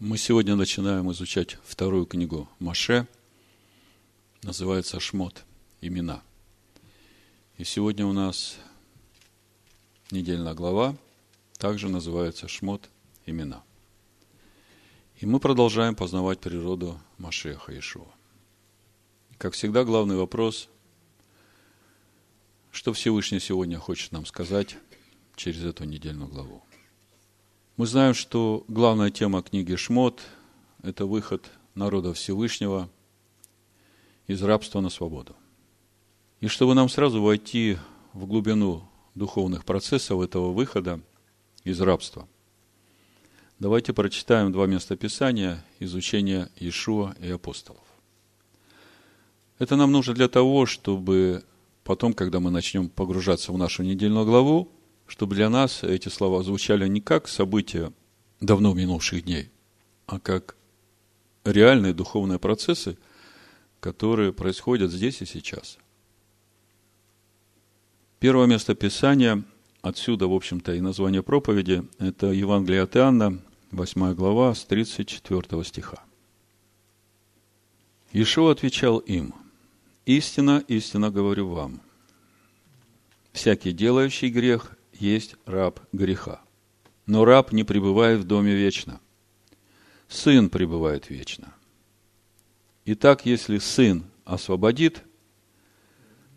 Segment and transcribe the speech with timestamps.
[0.00, 3.08] Мы сегодня начинаем изучать вторую книгу Маше.
[4.44, 5.44] Называется Шмот.
[5.80, 6.22] Имена.
[7.56, 8.58] И сегодня у нас
[10.12, 10.96] недельная глава.
[11.56, 12.88] Также называется Шмот.
[13.26, 13.64] Имена.
[15.16, 18.06] И мы продолжаем познавать природу Машеха Ишуа.
[19.36, 20.68] Как всегда, главный вопрос,
[22.70, 24.76] что Всевышний сегодня хочет нам сказать
[25.34, 26.62] через эту недельную главу.
[27.78, 30.20] Мы знаем, что главная тема книги Шмот–
[30.82, 32.90] это выход народа Всевышнего
[34.26, 35.36] из рабства на свободу.
[36.40, 37.78] И чтобы нам сразу войти
[38.14, 38.82] в глубину
[39.14, 41.00] духовных процессов этого выхода
[41.62, 42.26] из рабства,
[43.60, 47.84] давайте прочитаем два места Писания изучения Иешуа и апостолов.
[49.60, 51.44] Это нам нужно для того, чтобы
[51.84, 54.68] потом, когда мы начнем погружаться в нашу недельную главу,
[55.08, 57.92] чтобы для нас эти слова звучали не как события
[58.40, 59.50] давно минувших дней,
[60.06, 60.54] а как
[61.44, 62.98] реальные духовные процессы,
[63.80, 65.78] которые происходят здесь и сейчас.
[68.20, 69.44] Первое место Писания,
[69.80, 76.04] отсюда, в общем-то, и название проповеди, это Евангелие от Иоанна, 8 глава, с 34 стиха.
[78.12, 79.34] Ишуа отвечал им,
[80.04, 81.80] «Истина, истина говорю вам,
[83.32, 86.40] всякий делающий грех есть раб греха.
[87.06, 89.00] Но раб не пребывает в доме вечно.
[90.08, 91.54] Сын пребывает вечно.
[92.84, 95.02] Итак, если сын освободит,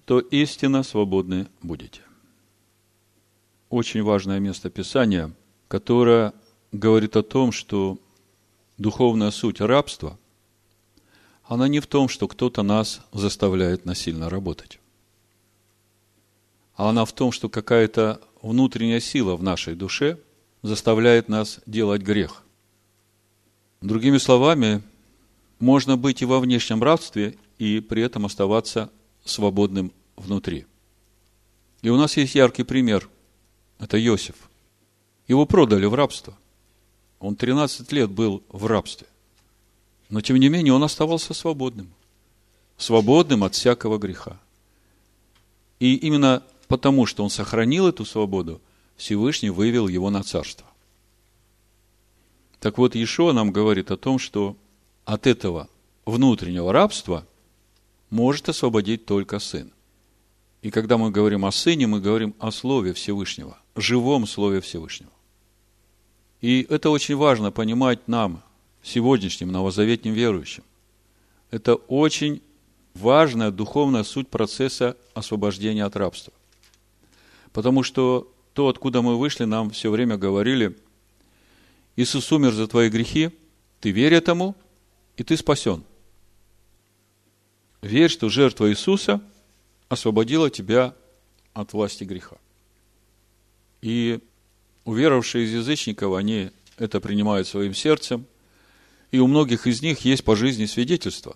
[0.06, 2.02] то истинно свободны будете.
[3.70, 5.34] Очень важное место Писания,
[5.68, 6.34] которое
[6.72, 7.98] говорит о том, что
[8.78, 10.20] духовная суть рабства,
[11.44, 14.82] она не в том, что кто-то нас заставляет насильно работать
[16.82, 20.18] а она в том, что какая-то внутренняя сила в нашей душе
[20.62, 22.44] заставляет нас делать грех.
[23.82, 24.82] Другими словами,
[25.60, 28.90] можно быть и во внешнем рабстве, и при этом оставаться
[29.24, 30.66] свободным внутри.
[31.82, 33.10] И у нас есть яркий пример.
[33.80, 34.36] Это Иосиф.
[35.28, 36.38] Его продали в рабство.
[37.20, 39.08] Он 13 лет был в рабстве.
[40.10, 41.92] Но, тем не менее, он оставался свободным.
[42.78, 44.40] Свободным от всякого греха.
[45.80, 48.62] И именно потому что он сохранил эту свободу,
[48.96, 50.66] Всевышний вывел его на царство.
[52.62, 54.56] Так вот, Иешуа нам говорит о том, что
[55.04, 55.68] от этого
[56.06, 57.28] внутреннего рабства
[58.10, 59.70] может освободить только Сын.
[60.62, 65.12] И когда мы говорим о Сыне, мы говорим о Слове Всевышнего, живом Слове Всевышнего.
[66.40, 68.44] И это очень важно понимать нам,
[68.82, 70.64] сегодняшним новозаветним верующим.
[71.50, 72.42] Это очень
[72.94, 76.32] важная духовная суть процесса освобождения от рабства.
[77.54, 80.78] Потому что то, откуда мы вышли, нам все время говорили,
[81.96, 83.32] Иисус умер за твои грехи,
[83.80, 84.56] ты верь этому,
[85.18, 85.84] и ты спасен.
[87.82, 89.22] Верь, что жертва Иисуса
[89.90, 90.96] освободила тебя
[91.54, 92.38] от власти греха.
[93.82, 94.20] И
[94.86, 98.26] уверовавшие из язычников, они это принимают своим сердцем,
[99.12, 101.36] и у многих из них есть по жизни свидетельство.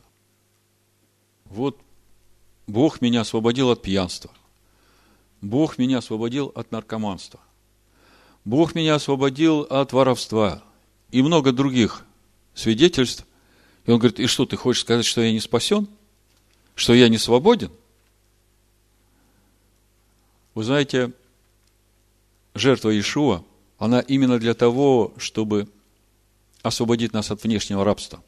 [1.45, 1.77] Вот
[2.67, 4.31] Бог меня освободил от пьянства–
[5.45, 7.39] Бог меня освободил от наркоманства.
[8.45, 10.63] Бог меня освободил от воровства
[11.11, 12.03] и много других
[12.55, 13.25] свидетельств.
[13.85, 15.87] И он говорит, и что, ты хочешь сказать, что я не спасен?
[16.73, 17.71] Что я не свободен?
[20.55, 21.11] Вы знаете,
[22.55, 23.43] жертва Иешуа,
[23.77, 25.69] она именно для того, чтобы
[26.63, 28.23] освободить нас от внешнего рабства.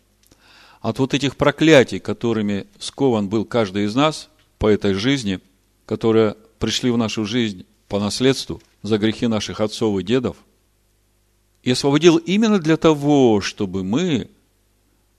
[0.81, 4.29] От вот этих проклятий, которыми скован был каждый из нас
[4.59, 5.39] по этой жизни,
[5.87, 10.37] которая пришли в нашу жизнь по наследству за грехи наших отцов и дедов,
[11.63, 14.29] и освободил именно для того, чтобы мы,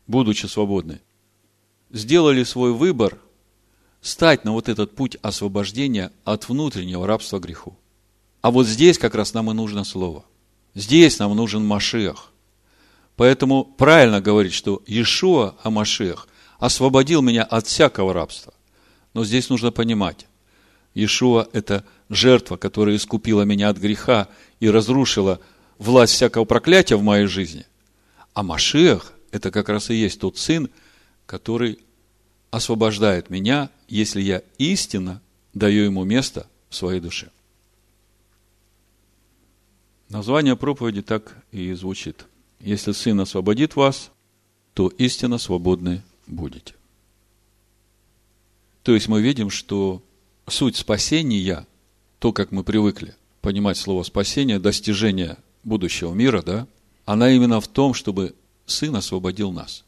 [0.07, 1.01] будучи свободны,
[1.91, 3.19] сделали свой выбор
[4.01, 7.77] стать на вот этот путь освобождения от внутреннего рабства греху.
[8.41, 10.25] А вот здесь как раз нам и нужно слово.
[10.75, 12.33] Здесь нам нужен Машиах.
[13.17, 16.29] Поэтому правильно говорить, что Иешуа, а Машиах,
[16.61, 18.55] освободил меня от всякого рабства.
[19.13, 20.28] Но здесь нужно понимать,
[20.99, 24.27] Иешуа– это жертва, которая искупила меня от греха
[24.59, 25.41] и разрушила
[25.79, 27.67] власть всякого проклятия в моей жизни.
[28.35, 30.69] А Машиах– это как раз и есть тот сын,
[31.25, 31.79] который
[32.51, 35.23] освобождает меня, если я истинно
[35.55, 37.31] даю ему место в своей душе.
[40.09, 42.25] Название проповеди так и звучит.
[42.59, 44.11] Если Сын освободит вас,
[44.75, 46.75] то истинно свободны будете.
[48.83, 50.03] То есть мы видим, что
[50.51, 51.67] суть спасения,
[52.19, 56.67] то, как мы привыкли понимать слово спасение, достижение будущего мира, да,
[57.05, 58.35] она именно в том, чтобы
[58.67, 59.85] Сын освободил нас.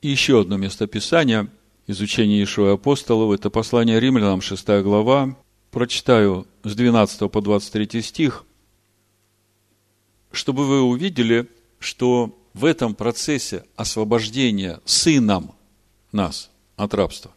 [0.00, 1.48] И еще одно местописание
[1.86, 5.36] из учения Ишуа Апостолов, это послание римлянам, 6 глава.
[5.70, 8.46] Прочитаю с 12 по 23 стих,
[10.32, 11.48] чтобы вы увидели,
[11.78, 15.54] что в этом процессе освобождения сыном
[16.12, 17.32] нас от рабства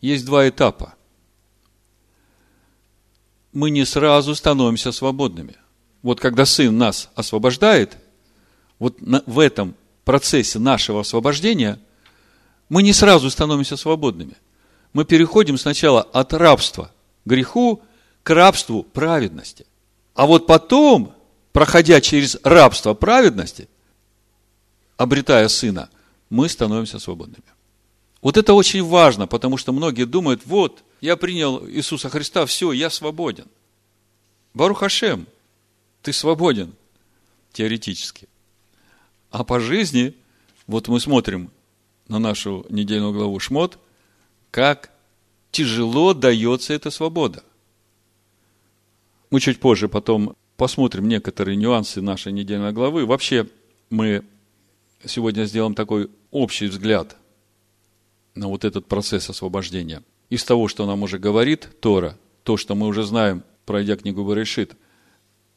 [0.00, 0.94] есть два этапа.
[3.52, 5.56] Мы не сразу становимся свободными.
[6.02, 7.98] Вот когда сын нас освобождает,
[8.78, 9.74] вот в этом
[10.04, 11.78] процессе нашего освобождения
[12.68, 14.34] мы не сразу становимся свободными.
[14.92, 16.90] Мы переходим сначала от рабства
[17.24, 17.82] греху
[18.22, 19.66] к рабству праведности.
[20.14, 21.14] А вот потом,
[21.52, 23.68] проходя через рабство праведности,
[24.96, 25.90] обретая сына,
[26.28, 27.44] мы становимся свободными.
[28.20, 32.90] Вот это очень важно, потому что многие думают, вот, я принял Иисуса Христа, все, я
[32.90, 33.46] свободен.
[34.52, 35.26] Барухашем,
[36.02, 36.74] ты свободен,
[37.52, 38.28] теоретически.
[39.30, 40.14] А по жизни,
[40.66, 41.50] вот мы смотрим
[42.08, 43.78] на нашу недельную главу Шмот,
[44.50, 44.90] как
[45.50, 47.42] тяжело дается эта свобода.
[49.30, 53.06] Мы чуть позже потом посмотрим некоторые нюансы нашей недельной главы.
[53.06, 53.48] Вообще,
[53.88, 54.24] мы
[55.06, 57.16] сегодня сделаем такой общий взгляд
[58.34, 60.02] на вот этот процесс освобождения.
[60.28, 64.76] Из того, что нам уже говорит Тора, то, что мы уже знаем, пройдя книгу Барышит.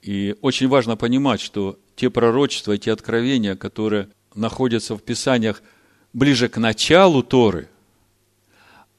[0.02, 5.62] И очень важно понимать, что те пророчества, те откровения, которые находятся в Писаниях
[6.12, 7.70] ближе к началу Торы,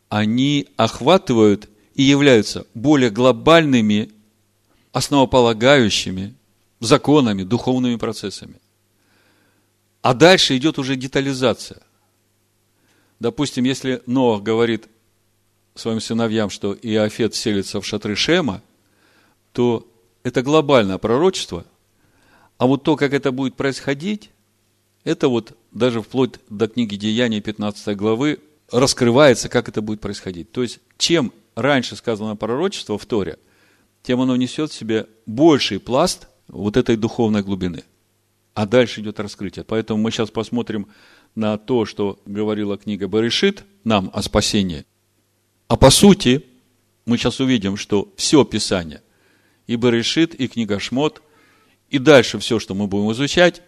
[0.08, 4.10] они охватывают и являются более глобальными,
[4.92, 6.34] основополагающими
[6.80, 8.56] законами, духовными процессами.
[10.02, 11.82] А дальше идет уже детализация.
[13.24, 14.86] Допустим, если Ноах говорит
[15.74, 18.60] своим сыновьям, что Иофет селится в шатры Шема,
[19.52, 19.90] то
[20.24, 21.64] это глобальное пророчество,
[22.58, 24.28] а вот то, как это будет происходить,
[25.04, 28.40] это вот даже вплоть до книги Деяний 15 главы
[28.70, 30.52] раскрывается, как это будет происходить.
[30.52, 33.38] То есть, чем раньше сказано пророчество в Торе,
[34.02, 37.84] тем оно несет в себе больший пласт вот этой духовной глубины–
[38.54, 39.64] а дальше идет раскрытие.
[39.64, 40.86] Поэтому мы сейчас посмотрим
[41.34, 44.84] на то, что говорила книга Барышит нам о спасении.
[45.68, 46.44] А по сути,
[47.06, 49.02] мы сейчас увидим, что все Писание,
[49.66, 51.22] и Барышит, и книга Шмот,
[51.90, 53.62] и дальше все, что мы будем изучать,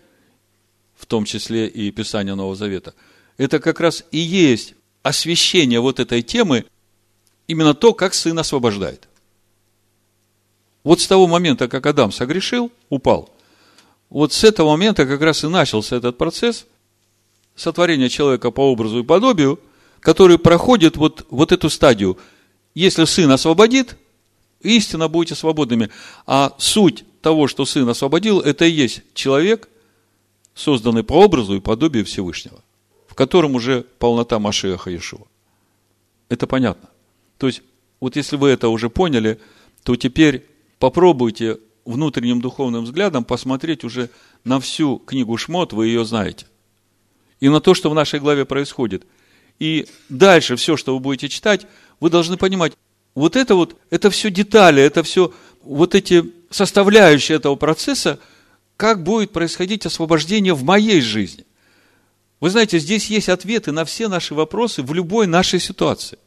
[0.94, 2.94] в том числе и Писание Нового Завета,
[3.36, 6.64] это как раз и есть освещение вот этой темы,
[7.46, 9.08] именно то, как Сын освобождает.
[10.84, 13.30] Вот с того момента, как Адам согрешил, упал–
[14.08, 16.66] вот с этого момента как раз и начался этот процесс
[17.56, 19.58] сотворения человека по образу и подобию,
[20.00, 22.18] который проходит вот, вот эту стадию.
[22.74, 23.96] Если сын освободит,
[24.60, 25.90] истинно будете свободными.
[26.26, 29.68] А суть того, что сын освободил, это и есть человек,
[30.54, 32.62] созданный по образу и подобию Всевышнего,
[33.08, 35.26] в котором уже полнота Машеха Иешуа.
[36.28, 36.88] Это понятно.
[37.38, 37.62] То есть,
[38.00, 39.40] вот если вы это уже поняли,
[39.82, 40.46] то теперь
[40.78, 44.10] попробуйте внутренним духовным взглядом посмотреть уже
[44.44, 46.46] на всю книгу Шмот, вы ее знаете.
[47.40, 49.06] И на то, что в нашей главе происходит.
[49.58, 51.66] И дальше все, что вы будете читать,
[52.00, 52.72] вы должны понимать,
[53.14, 58.18] вот это вот, это все детали, это все вот эти составляющие этого процесса,
[58.76, 61.44] как будет происходить освобождение в моей жизни.
[62.40, 66.18] Вы знаете, здесь есть ответы на все наши вопросы в любой нашей ситуации.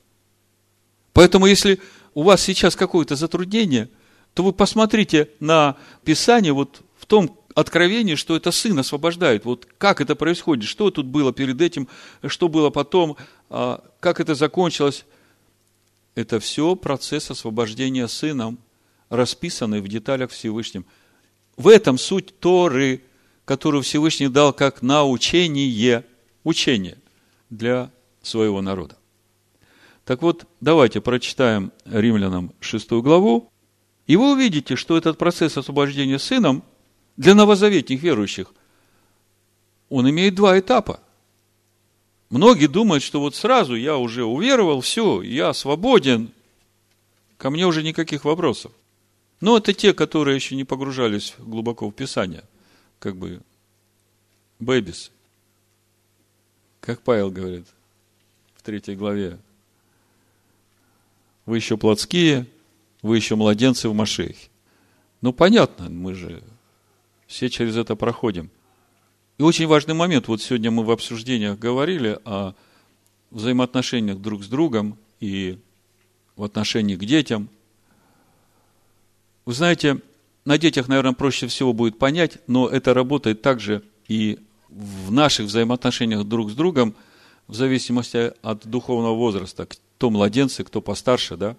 [1.14, 1.80] Поэтому, если
[2.16, 3.90] у вас сейчас какое-то затруднение–
[4.34, 9.44] то вы посмотрите на Писание вот том откровении, что это Сын освобождает.
[9.44, 11.90] Вот как это происходит, что тут было перед этим,
[12.28, 13.18] что было потом,
[13.50, 15.06] а, как это закончилось.
[16.16, 18.60] Это все процесс освобождения Сыном,
[19.10, 20.86] расписанный в деталях Всевышним.
[21.58, 23.02] В этом суть Торы,
[23.44, 26.06] которую Всевышний дал как научение,
[26.44, 26.98] учение
[27.50, 28.96] для своего народа.
[30.06, 33.52] Так вот, давайте прочитаем римлянам шестую главу,
[34.08, 36.64] и вы увидите, что этот процесс освобождения сыном
[37.20, 38.54] для новозаветных верующих,
[39.90, 41.02] он имеет два этапа.
[42.30, 46.32] Многие думают, что вот сразу я уже уверовал, все, я свободен,
[47.38, 48.72] ко мне уже никаких вопросов.
[49.42, 52.46] Но это те, которые еще не погружались глубоко в Писание,
[53.00, 53.42] как бы
[54.60, 55.12] бэбис.
[56.80, 57.66] Как Павел говорит
[58.56, 59.38] в третьей главе.
[61.46, 62.48] Вы еще плотские,
[63.02, 64.48] вы еще младенцы в Машехе.
[65.20, 66.42] Ну, понятно, мы же
[67.30, 68.50] все через это проходим.
[69.38, 72.54] И очень важный момент, вот сегодня мы в обсуждениях говорили о
[73.30, 75.60] взаимоотношениях друг с другом и
[76.36, 77.48] в отношении к детям.
[79.46, 80.02] Вы знаете,
[80.44, 86.24] на детях, наверное, проще всего будет понять, но это работает также и в наших взаимоотношениях
[86.24, 86.96] друг с другом,
[87.48, 89.68] в зависимости от духовного возраста.
[89.68, 91.56] Кто младенцы, кто постарше, да.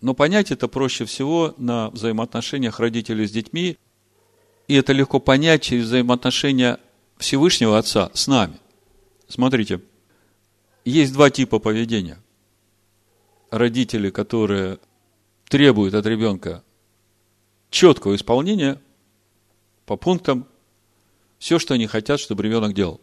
[0.00, 3.78] Но понять это проще всего на взаимоотношениях родителей с детьми.
[4.68, 6.78] И это легко понять через взаимоотношения
[7.18, 8.58] Всевышнего Отца с нами.
[9.28, 9.80] Смотрите,
[10.84, 12.18] есть два типа поведения.
[13.50, 14.78] Родители, которые
[15.48, 16.62] требуют от ребенка
[17.70, 18.80] четкого исполнения
[19.86, 20.46] по пунктам
[21.38, 23.00] все, что они хотят, чтобы ребенок делал.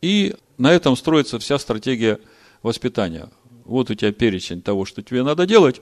[0.00, 2.20] И на этом строится вся стратегия
[2.62, 3.30] воспитания.
[3.64, 5.80] Вот у тебя перечень того, что тебе надо делать.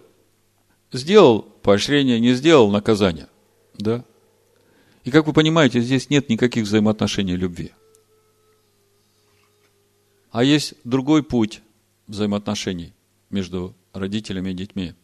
[0.92, 3.28] Сделал поощрение, не сделал наказание.
[3.74, 4.04] Да?
[5.04, 7.72] И как вы понимаете, здесь нет никаких взаимоотношений любви.
[10.30, 11.62] А есть другой путь
[12.06, 12.92] взаимоотношений
[13.30, 14.94] между родителями и детьми.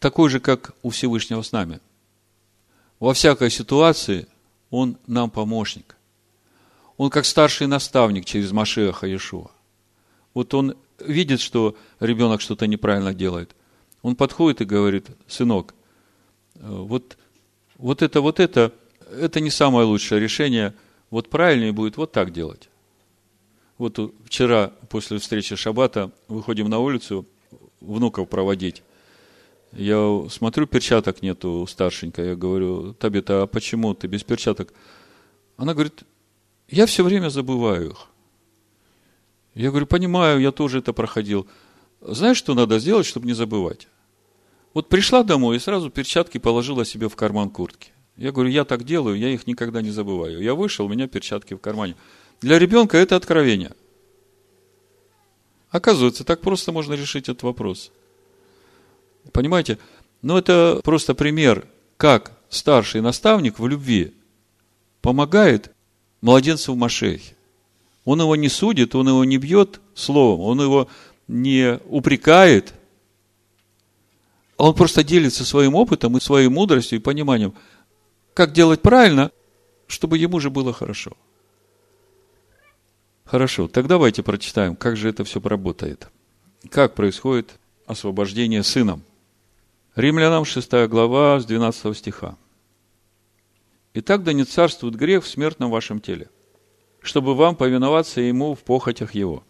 [0.00, 1.80] Такой же, как у Всевышнего с нами.
[3.00, 4.26] Во всякой ситуации
[4.70, 5.96] он нам помощник.
[6.96, 9.50] Он как старший наставник через Машеха Иешуа.
[10.34, 13.54] Вот он видит, что ребенок что-то неправильно делает.
[14.02, 15.74] Он подходит и говорит, сынок,
[16.54, 17.16] вот,
[17.76, 18.72] вот это, вот это,
[19.10, 20.74] это не самое лучшее решение.
[21.10, 22.68] Вот правильнее будет вот так делать.
[23.78, 27.26] Вот вчера после встречи Шабата выходим на улицу
[27.80, 28.82] внуков проводить.
[29.72, 32.28] Я смотрю, перчаток нету старшенькой.
[32.28, 34.72] Я говорю, Табита, а почему ты без перчаток?
[35.56, 36.02] Она говорит,
[36.68, 38.06] я все время забываю их.
[39.54, 41.46] Я говорю, понимаю, я тоже это проходил.
[42.00, 43.88] Знаешь, что надо сделать, чтобы не забывать?
[44.74, 47.90] Вот пришла домой и сразу перчатки положила себе в карман куртки.
[48.16, 50.42] Я говорю, я так делаю, я их никогда не забываю.
[50.42, 51.96] Я вышел, у меня перчатки в кармане.
[52.40, 53.72] Для ребенка это откровение.
[55.70, 57.90] Оказывается, так просто можно решить этот вопрос.
[59.32, 59.78] Понимаете?
[60.22, 64.14] Но это просто пример, как старший наставник в любви
[65.00, 65.72] помогает
[66.20, 67.36] младенцу в Машехе.
[68.04, 70.88] Он его не судит, он его не бьет словом, он его
[71.28, 72.74] не упрекает.
[74.56, 77.54] Он просто делится своим опытом и своей мудростью и пониманием,
[78.34, 79.30] как делать правильно,
[79.86, 81.12] чтобы ему же было хорошо.
[83.24, 86.08] Хорошо, так давайте прочитаем, как же это все работает.
[86.70, 89.02] Как происходит освобождение сыном.
[89.94, 92.36] Римлянам 6 глава с 12 стиха.
[93.94, 96.30] Итак, да не царствует грех в смертном вашем теле,
[97.00, 99.44] чтобы вам повиноваться ему в похотях его.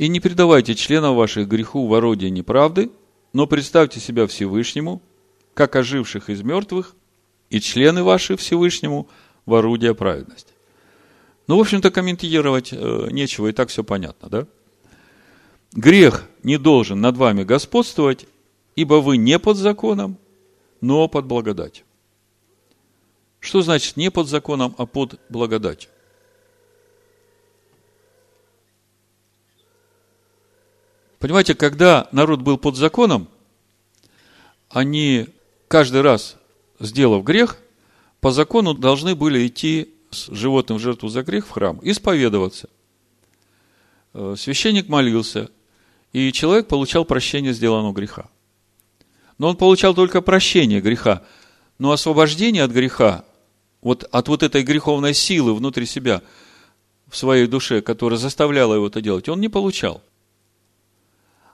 [0.00, 2.90] И не предавайте членов ваших греху в ороде неправды,
[3.34, 5.02] но представьте себя Всевышнему,
[5.52, 6.96] как оживших из мертвых,
[7.50, 9.10] и члены ваши Всевышнему
[9.44, 10.54] в орудие праведности.
[11.48, 14.46] Ну, в общем-то, комментировать э, нечего, и так все понятно, да?
[15.74, 18.24] Грех не должен над вами господствовать,
[18.76, 20.16] ибо вы не под законом,
[20.80, 21.84] но под благодатью.
[23.38, 25.90] Что значит не под законом, а под благодатью?
[31.20, 33.28] Понимаете, когда народ был под законом,
[34.70, 35.26] они
[35.68, 36.36] каждый раз,
[36.80, 37.58] сделав грех,
[38.20, 42.70] по закону должны были идти с животным в жертву за грех в храм, исповедоваться.
[44.14, 45.50] Э, священник молился,
[46.14, 48.30] и человек получал прощение сделанного греха.
[49.36, 51.22] Но он получал только прощение греха,
[51.78, 53.26] но освобождение от греха
[53.82, 56.22] вот от вот этой греховной силы внутри себя,
[57.08, 60.02] в своей душе, которая заставляла его это делать, он не получал.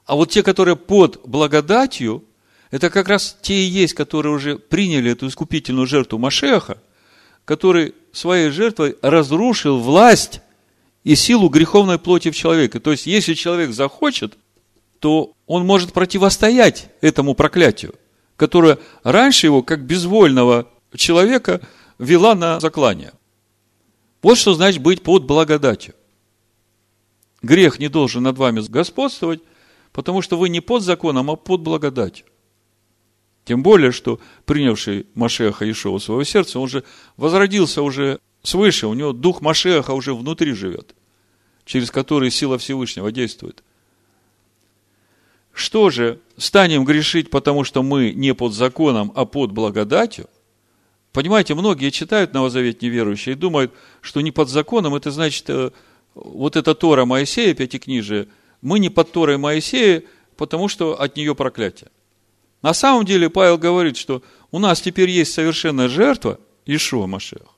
[0.07, 2.25] А вот те, которые под благодатью,
[2.71, 6.79] это как раз те и есть, которые уже приняли эту искупительную жертву Машеха,
[7.45, 10.41] который своей жертвой разрушил власть
[11.05, 12.81] и силу греховной плоти в человеке.
[12.81, 14.39] То есть, если человек захочет,
[15.01, 17.95] то он может противостоять этому проклятию,
[18.37, 21.61] которое раньше его, как безвольного человека,
[21.99, 23.13] вела на заклание.
[24.23, 25.95] Вот что значит быть под благодатью.
[27.43, 29.41] Грех не должен над вами господствовать,
[29.97, 32.27] потому что вы не под законом, а под благодатью.
[33.47, 36.85] Тем более, что принявший Машеха Ишова в свое сердце, он же
[37.17, 40.95] возродился уже свыше, у него дух Машеха уже внутри живет,
[41.65, 43.65] через который сила Всевышнего действует.
[45.55, 50.29] Что же, станем грешить, потому что мы не под законом, а под благодатью?
[51.13, 53.73] Понимаете, многие читают Новозавет неверующие и думают,
[54.03, 55.71] что не под законом, это значит, э,
[56.15, 58.29] вот эта Тора Моисея, пятикнижие,
[58.63, 60.03] мы не под Торой Моисея,
[60.37, 61.91] потому что от нее проклятие.
[62.63, 67.57] На самом деле Павел говорит, что у нас теперь есть совершенная жертва, Ишуа Машех.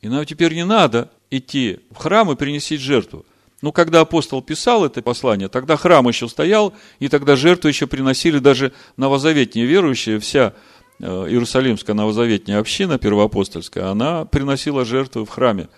[0.00, 3.26] И нам теперь не надо идти в храм и принести жертву.
[3.62, 8.38] Ну, когда апостол писал это послание, тогда храм еще стоял, и тогда жертву еще приносили
[8.38, 10.52] даже новозаветние верующие, вся
[11.00, 15.68] э, Иерусалимская новозаветняя община первоапостольская, она приносила жертвы в храме,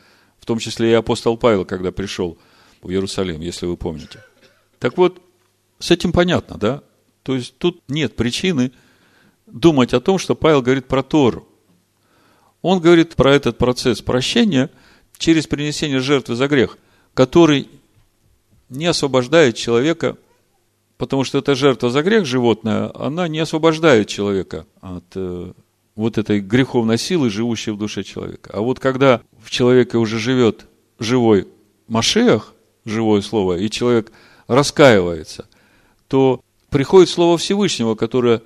[0.40, 2.37] в том числе и апостол Павел, когда пришел
[2.82, 4.23] в Иерусалим, если вы помните.
[4.78, 5.20] Так вот,
[5.78, 6.82] с этим понятно, да?
[7.23, 8.73] То есть тут нет причины
[9.47, 11.47] думать о том, что Павел говорит про Тору.
[12.62, 14.70] Он говорит про этот процесс прощения
[15.16, 16.78] через принесение жертвы за грех–
[17.18, 17.68] который
[18.68, 20.16] не освобождает человека,
[20.99, 25.52] потому что эта жертва за грех животное, она не освобождает человека от э,
[25.97, 28.52] вот этой греховной силы, живущей в душе человека.
[28.54, 30.66] А вот когда в человеке уже живет
[31.00, 31.49] живой
[31.88, 32.54] Машех,
[32.88, 34.12] живое слово, и человек
[34.47, 35.47] раскаивается,
[36.09, 38.42] то приходит слово Всевышнего, которое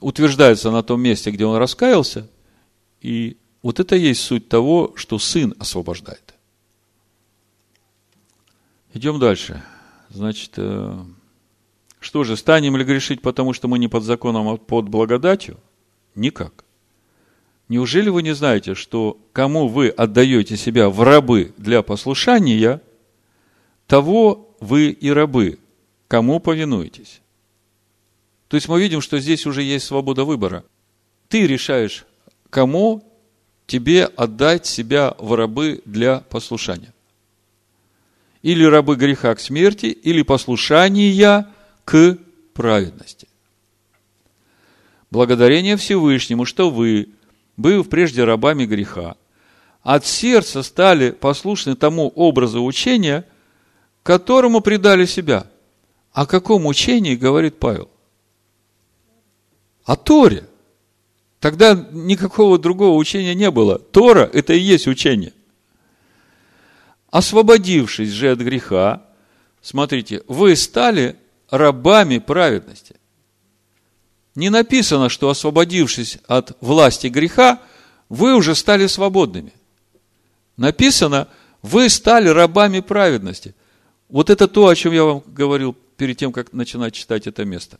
[0.00, 2.28] утверждается на том месте, где он раскаялся,
[3.00, 6.34] и вот это есть суть того, что Сын освобождает.
[8.94, 9.62] Идем дальше.
[10.08, 10.98] Значит, э,
[12.00, 15.58] что же, станем ли грешить, потому что мы не под законом, а под благодатью?
[16.14, 16.64] Никак.
[17.68, 22.80] Неужели вы не знаете, что кому вы отдаете себя в рабы для послушания,
[23.90, 25.58] того вы и рабы,
[26.06, 27.20] кому повинуетесь?
[28.46, 30.64] То есть мы видим, что здесь уже есть свобода выбора.
[31.28, 32.06] Ты решаешь,
[32.50, 33.02] кому
[33.66, 36.94] тебе отдать себя в рабы для послушания
[38.42, 41.48] или рабы греха к смерти, или послушания
[41.84, 42.16] к
[42.54, 43.26] праведности.
[45.10, 47.08] Благодарение Всевышнему, что вы,
[47.56, 49.16] быв прежде рабами греха,
[49.82, 53.26] от сердца стали послушны тому образу учения,
[54.02, 55.46] которому предали себя.
[56.12, 57.90] О каком учении говорит Павел?
[59.84, 60.46] О Торе.
[61.38, 63.78] Тогда никакого другого учения не было.
[63.78, 65.32] Тора– это и есть учение.
[67.10, 69.02] Освободившись же от греха,
[69.62, 71.16] смотрите, вы стали
[71.48, 72.96] рабами праведности.
[74.34, 77.60] Не написано, что освободившись от власти греха,
[78.08, 79.52] вы уже стали свободными.
[80.56, 81.26] Написано,
[81.62, 83.54] вы стали рабами праведности.
[84.10, 87.78] Вот это то, о чем я вам говорил перед тем, как начинать читать это место.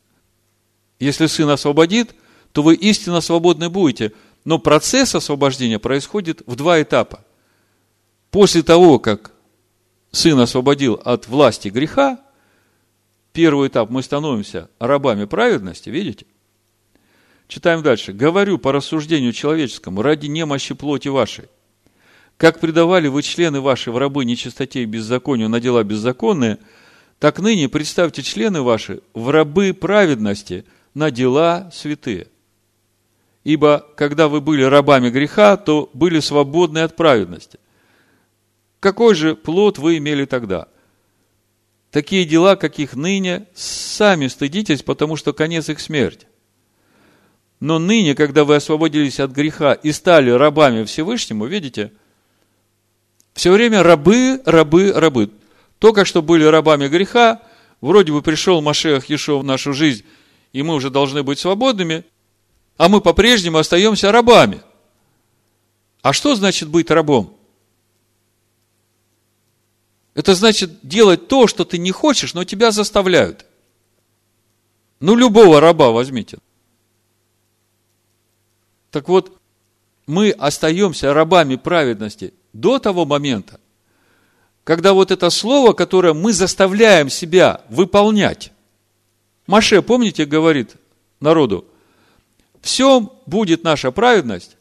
[0.99, 2.15] Если Сын освободит,
[2.53, 4.13] то вы истинно свободны будете.
[4.45, 7.25] Но процесс освобождения происходит в два этапа
[8.31, 9.33] после того, как
[10.13, 12.21] Сын освободил от власти греха,
[13.33, 16.27] первый этап мы становимся рабами праведности, видите?
[17.49, 18.13] Читаем дальше.
[18.13, 21.49] «Говорю по рассуждению человеческому, ради немощи плоти вашей,
[22.41, 26.59] как предавали вы члены ваши в рабы нечистоте и беззаконию на дела беззаконные,
[27.21, 32.27] так ныне представьте члены ваши в рабы праведности на дела святые.
[33.45, 37.61] Ибо, когда вы были рабами греха, то были свободны от праведности–
[38.81, 40.69] какой же плод вы имели тогда?
[41.91, 46.27] Такие дела, каких ныне, сами стыдитесь, потому что конец их смерть.
[47.61, 51.93] Но ныне, когда вы освободились от греха и стали рабами Всевышнему, видите,
[53.35, 55.31] все время рабы, рабы, рабы.
[55.79, 57.43] Только что были рабами греха,
[57.81, 60.05] вроде бы пришел Машех Ешо в нашу жизнь,
[60.53, 62.05] и мы уже должны быть свободными,
[62.77, 64.61] а мы по-прежнему остаемся рабами.
[66.03, 67.37] А что значит быть рабом?
[70.15, 73.47] Это значит делать то, что ты не хочешь, но тебя заставляют.
[74.99, 76.39] Ну, любого раба возьмите.
[78.91, 79.39] Так вот,
[80.07, 83.61] мы остаемся рабами праведности до того момента,
[84.65, 88.53] когда вот это слово, которое мы заставляем себя выполнять.
[89.47, 90.77] Маше, помните, говорит
[91.21, 91.65] народу,
[92.61, 94.57] все будет наша праведность,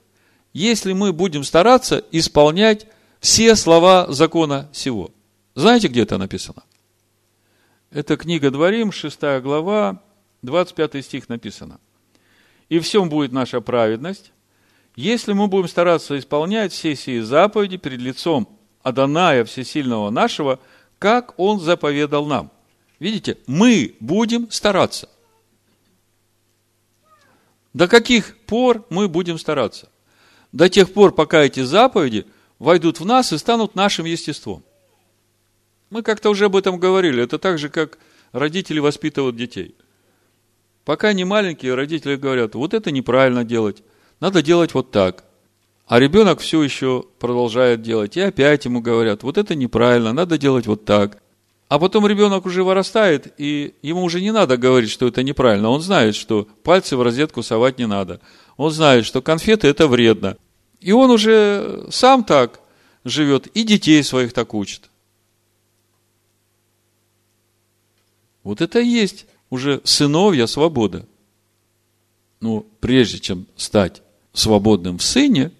[0.53, 2.87] если мы будем стараться исполнять
[3.19, 5.11] все слова закона сего.
[5.55, 6.63] Знаете, где это написано?
[7.91, 10.01] Это книга Дворим, 6 глава,
[10.41, 11.79] 25 стих написано.
[12.69, 14.31] «И всем будет наша праведность,
[14.99, 18.49] если мы будем стараться исполнять все сии заповеди перед лицом
[18.83, 20.59] Аданая Всесильного нашего,
[20.97, 22.51] как Он заповедал нам».
[22.99, 25.09] Видите, мы будем стараться.
[27.73, 29.89] До каких пор мы будем стараться?
[30.51, 32.25] До тех пор, пока эти заповеди
[32.57, 34.63] войдут в нас и станут нашим естеством.
[35.89, 37.23] Мы как-то уже об этом говорили.
[37.23, 37.99] Это так же, как
[38.31, 39.75] родители воспитывают детей.
[40.83, 43.83] Пока они маленькие, родители говорят, вот это неправильно делать,
[44.19, 45.23] надо делать вот так.
[45.89, 48.15] А ребенок все еще продолжает делать.
[48.15, 51.21] И опять ему говорят, вот это неправильно, надо делать вот так.
[51.67, 55.69] А потом ребенок уже вырастает, и ему уже не надо говорить, что это неправильно.
[55.69, 58.21] Он знает, что пальцы в розетку совать не надо.
[58.57, 60.37] Он знает, что конфеты это вредно.
[60.79, 62.59] И он уже сам так
[63.03, 64.89] живет, и детей своих так учит.
[68.43, 71.05] Вот это и есть уже сыновья свобода.
[72.41, 74.01] Но прежде чем стать
[74.39, 75.51] свободным в сыне,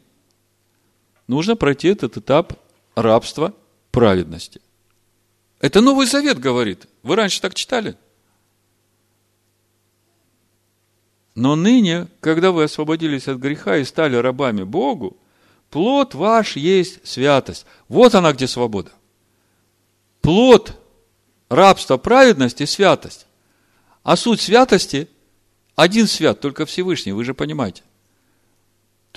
[1.27, 2.53] нужно пройти этот этап
[2.95, 3.53] рабства
[3.91, 4.61] праведности.
[5.59, 6.87] Это Новый Завет говорит.
[7.03, 7.95] Вы раньше так читали?
[11.35, 15.17] Но ныне, когда вы освободились от греха и стали рабами Богу,
[15.69, 17.65] плод ваш есть святость.
[17.87, 18.91] Вот она где свобода.
[20.21, 20.77] Плод
[21.49, 23.25] рабства праведности– святость.
[24.03, 25.07] А суть святости–
[25.75, 27.83] один свят, только Всевышний, вы же понимаете.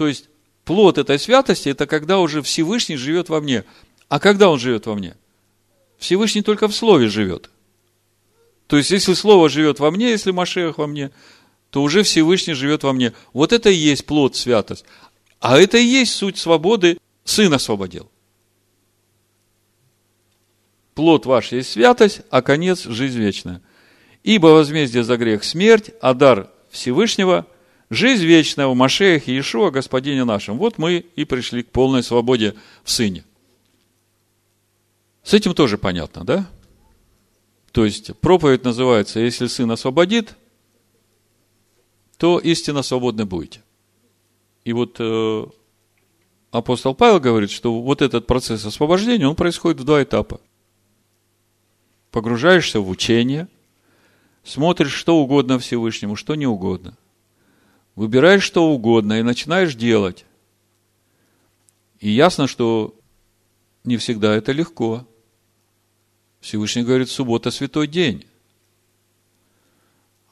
[0.02, 0.28] То есть,
[0.64, 3.62] плод этой святости– это когда уже Всевышний живет во мне.
[4.08, 5.14] А когда он живет во мне?
[5.96, 7.50] Всевышний только в Слове живет.
[8.66, 11.12] То есть, если Слово живет во мне, если Машех во мне,
[11.70, 13.12] то уже Всевышний живет во мне.
[13.32, 14.84] Вот это и есть плод святость.
[15.38, 16.98] А это и есть суть свободы.
[17.22, 18.10] Сын освободил.
[20.94, 23.62] Плод ваш есть святость, а конец– жизнь вечная.
[24.24, 27.46] Ибо возмездие за грех– смерть, а дар Всевышнего–
[27.92, 30.56] жизнь вечная в Машеях и Иешуа, Господине нашем.
[30.56, 33.24] Вот мы и пришли к полной свободе в Сыне.
[35.22, 36.48] С этим тоже понятно, да?
[37.70, 40.36] То есть, проповедь называется «Если Сын освободит,
[42.16, 43.62] то истинно свободны будете».
[44.64, 45.46] И вот э,
[46.50, 50.40] апостол Павел говорит, что вот этот процесс освобождения, он происходит в два этапа.
[52.10, 53.48] Погружаешься в учение,
[54.44, 56.96] смотришь, что угодно Всевышнему, что не угодно.
[57.94, 60.24] Выбираешь что угодно и начинаешь делать.
[62.00, 62.98] И ясно, что
[63.84, 65.06] не всегда это легко.
[66.40, 68.26] Всевышний говорит, суббота– святой день.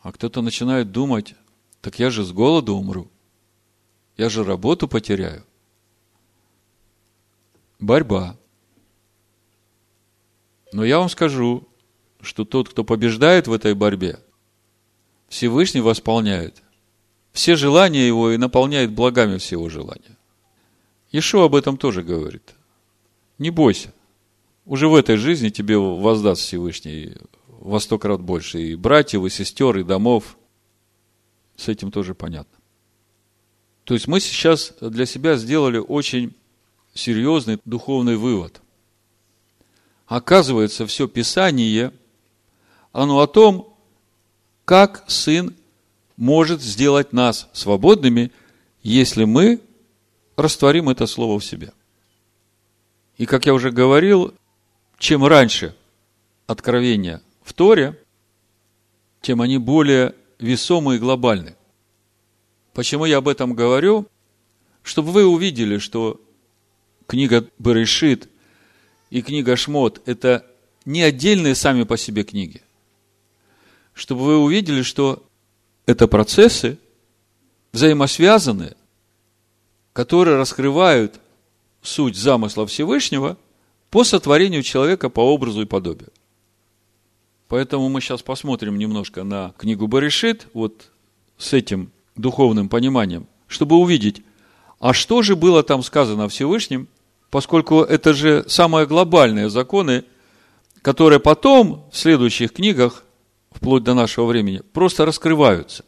[0.02, 1.34] А кто-то начинает думать,
[1.80, 3.10] так я же с голоду умру.
[4.16, 5.44] Я же работу потеряю.
[7.78, 8.36] Борьба.
[10.72, 11.68] Но я вам скажу,
[12.20, 14.18] что тот, кто побеждает в этой борьбе,
[15.28, 16.62] Всевышний восполняет
[17.32, 20.16] все желания его и наполняет благами все его желания.
[21.12, 22.54] Ишо об этом тоже говорит.
[23.38, 23.92] Не бойся.
[24.64, 27.16] Уже в этой жизни тебе воздаст Всевышний
[27.46, 28.60] во сто крат больше.
[28.60, 30.36] И братьев, и сестер, и домов.
[31.56, 32.58] С этим тоже понятно.
[33.84, 36.34] То есть мы сейчас для себя сделали очень
[36.94, 38.60] серьезный духовный вывод.
[40.06, 41.92] Оказывается, все Писание,
[42.92, 43.76] оно о том,
[44.64, 45.54] как Сын
[46.20, 48.30] может сделать нас свободными,
[48.82, 49.62] если мы
[50.36, 51.72] растворим это слово в себе.
[53.16, 54.34] И, как я уже говорил,
[54.98, 55.74] чем раньше
[56.46, 57.98] откровения в Торе,
[59.22, 61.56] тем они более весомые и глобальны.
[62.74, 64.06] Почему я об этом говорю?
[64.82, 66.20] Чтобы вы увидели, что
[67.06, 68.28] книга Берешит
[69.08, 70.46] и книга Шмот– это
[70.84, 72.60] не отдельные сами по себе книги.
[73.94, 75.26] Чтобы вы увидели, что
[75.90, 76.78] это процессы
[77.72, 78.76] взаимосвязанные,
[79.92, 81.20] которые раскрывают
[81.82, 83.36] суть замысла Всевышнего
[83.90, 86.10] по сотворению человека по образу и подобию.
[87.48, 90.90] Поэтому мы сейчас посмотрим немножко на книгу Баришит, вот
[91.36, 94.22] с этим духовным пониманием, чтобы увидеть,
[94.78, 96.86] а что же было там сказано Всевышним,
[97.30, 100.04] поскольку это же самые глобальные законы,
[100.82, 103.04] которые потом в следующих книгах,
[103.50, 105.84] вплоть до нашего времени, просто раскрываются.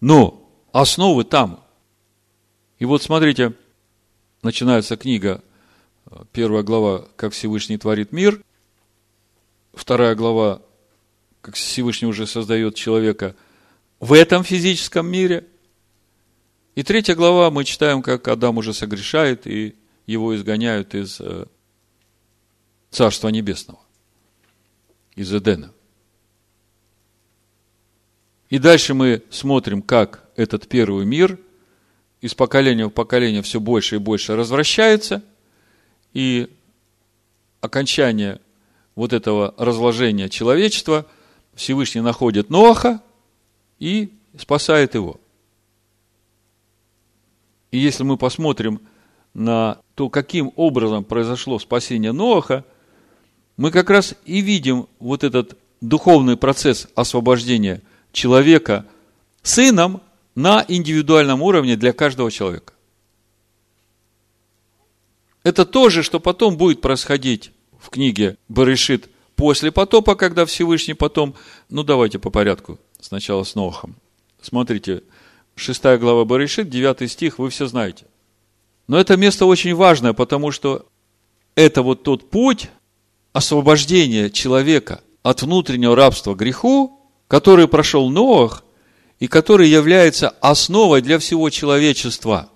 [0.00, 1.64] Но основы там.
[2.78, 3.54] И вот смотрите,
[4.42, 5.42] начинается книга,
[6.32, 8.42] первая глава, как Всевышний творит мир,
[9.72, 10.62] вторая глава,
[11.40, 13.34] как Всевышний уже создает человека–
[14.00, 15.46] в этом физическом мире.
[16.74, 19.74] И третья глава мы читаем, как Адам уже согрешает, и
[20.06, 21.46] его изгоняют из э,
[22.90, 23.80] Царства Небесного,
[25.14, 25.72] из Эдена.
[28.48, 31.38] И дальше мы смотрим, как этот первый мир
[32.20, 35.22] из поколения в поколение все больше и больше развращается,
[36.12, 36.48] и
[37.60, 38.40] окончание
[38.94, 41.06] вот этого разложения человечества
[41.54, 43.02] Всевышний находит Ноаха,
[43.78, 45.20] и спасает его.
[47.70, 48.80] И если мы посмотрим
[49.34, 52.64] на то, каким образом произошло спасение Ноаха,
[53.56, 57.82] мы как раз и видим вот этот духовный процесс освобождения
[58.16, 58.86] человека
[59.42, 60.00] сыном
[60.34, 62.72] на индивидуальном уровне для каждого человека.
[65.42, 71.34] Это то же, что потом будет происходить в книге Барышит после потопа, когда Всевышний потом,
[71.68, 73.94] ну давайте по порядку, сначала с Нохом.
[74.40, 75.02] Смотрите,
[75.54, 78.06] 6 глава Баришит, 9 стих, вы все знаете.
[78.88, 80.86] Но это место очень важное, потому что
[81.54, 82.70] это вот тот путь
[83.34, 86.95] освобождения человека от внутреннего рабства греху,
[87.28, 88.64] который прошел Ноах,
[89.18, 92.50] и который является основой для всего человечества.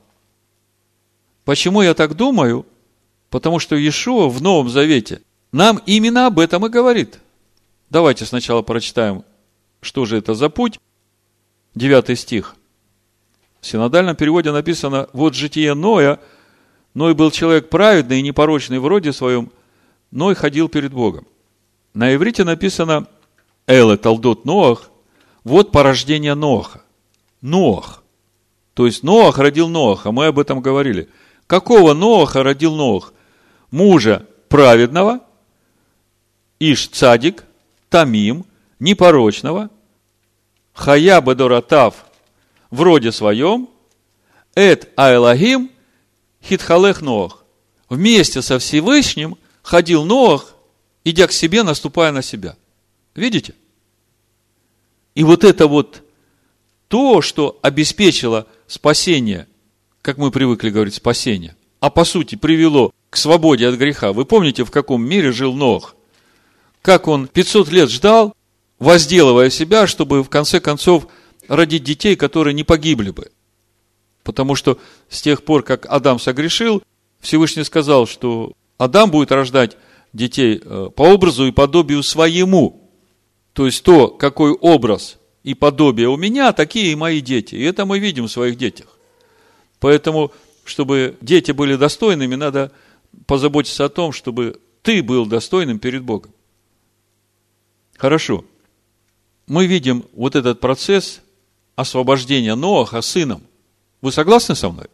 [1.45, 2.67] Почему я так думаю?
[3.31, 7.19] Потому что Иешуа в Новом Завете нам именно об этом и говорит.
[7.89, 9.25] Давайте сначала прочитаем,
[9.81, 10.79] что же это за путь.
[11.75, 12.57] Девятый стих.
[13.61, 16.21] В синодальном переводе написано, вот житие Ноя,
[16.95, 19.51] Ной был человек праведный и непорочный в роде своем,
[20.11, 21.27] Ной ходил перед Богом.
[21.95, 23.07] На иврите написано
[23.71, 24.91] Эле Талдот Ноах,
[25.45, 26.83] вот порождение Ноаха.
[27.41, 28.03] Ноах.
[28.75, 31.09] То есть Ноах родил Ноаха, мы об этом говорили.
[31.47, 33.13] Какого Ноаха родил Ноах?
[33.71, 35.21] Мужа праведного,
[36.59, 37.45] Иш Цадик,
[37.89, 38.45] Тамим,
[38.81, 39.71] непорочного,
[40.73, 42.07] Хая Бедоратав
[42.73, 43.69] в роде своем,
[44.57, 45.71] Эд Айлагим,
[46.43, 47.45] Хитхалех Ноах.
[47.89, 50.57] Вместе со Всевышним ходил Ноах,
[51.05, 52.57] идя к себе, наступая на себя.
[53.15, 53.55] Видите?
[55.21, 56.03] И вот это вот
[56.89, 59.49] то, что обеспечило спасение,
[60.01, 64.15] как мы привыкли говорить, спасение, а по сути привело к свободе от греха.
[64.15, 65.95] Вы помните, в каком мире жил Нох?
[66.81, 68.35] Как он 500 лет ждал,
[68.79, 71.07] возделывая себя, чтобы в конце концов
[71.49, 73.31] родить детей, которые не погибли бы.
[74.23, 74.79] Потому что
[75.11, 76.83] с тех пор, как Адам согрешил,
[77.21, 79.77] Всевышний сказал, что Адам будет рождать
[80.15, 82.80] детей э, по образу и подобию своему.
[83.53, 87.55] То есть то, какой образ и подобие у меня, такие и мои дети.
[87.55, 88.87] И это мы видим в своих детях.
[89.79, 90.33] Поэтому,
[90.65, 92.73] чтобы дети были достойными, надо
[93.27, 96.33] позаботиться о том, чтобы ты был достойным перед Богом.
[97.97, 98.45] Хорошо.
[99.47, 101.21] Мы видим вот этот процесс
[101.75, 103.43] освобождения Ноаха сыном.
[104.01, 104.87] Вы согласны со мной?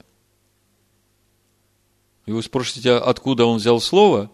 [2.26, 4.30] И вы спросите, откуда он взял слово?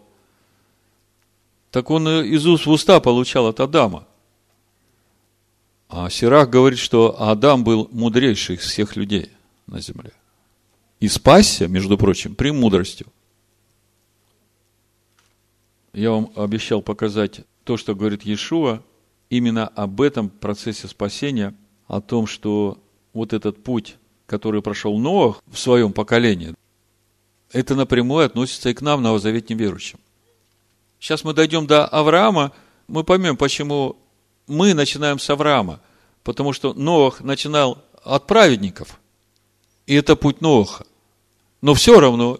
[1.71, 4.07] Так он из уст в уста получал от Адама.
[5.95, 9.29] А Сирах говорит, что Адам был мудрейший из всех людей
[9.67, 10.11] на земле.
[10.99, 13.05] И спасся, между прочим, премудростью.
[15.93, 18.81] Я вам обещал показать то, что говорит Иешуа,
[19.29, 21.53] именно об этом процессе спасения,
[21.85, 22.79] о том, что
[23.13, 26.55] вот этот путь, который прошел Ноах в своем поколении,
[27.51, 29.99] это напрямую относится и к нам, новозаветним верующим.
[30.99, 32.51] Сейчас мы дойдем до Авраама,
[32.87, 34.02] мы поймем, почему
[34.47, 35.79] мы начинаем с Авраама,
[36.23, 38.99] потому что Ноах начинал от праведников,
[39.85, 40.85] и это путь Ноаха.
[41.61, 42.39] Но все равно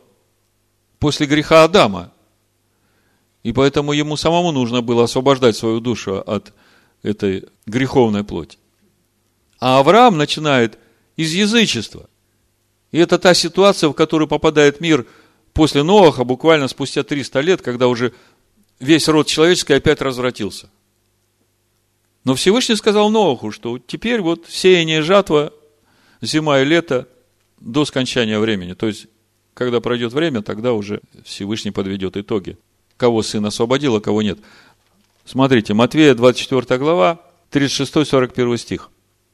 [0.99, 2.11] после греха Адама,
[3.43, 6.53] и поэтому ему самому нужно было освобождать свою душу от
[7.03, 8.57] этой греховной плоти.
[9.59, 10.77] А Авраам начинает
[11.15, 12.09] из язычества.
[12.91, 15.05] И это та ситуация, в которую попадает мир
[15.53, 18.13] после Ноаха, буквально спустя 300 лет, когда уже
[18.79, 20.69] весь род человеческий опять развратился–
[22.23, 25.53] но Всевышний сказал Новоху, что теперь вот сеяние, жатва,
[26.21, 27.07] зима и лето
[27.59, 28.73] до скончания времени.
[28.73, 29.07] То есть,
[29.53, 32.57] когда пройдет время, тогда уже Всевышний подведет итоги.
[32.97, 34.39] Кого сын освободил, а кого нет.
[35.25, 38.89] Смотрите, Матвея 24 глава, 36-41 стих.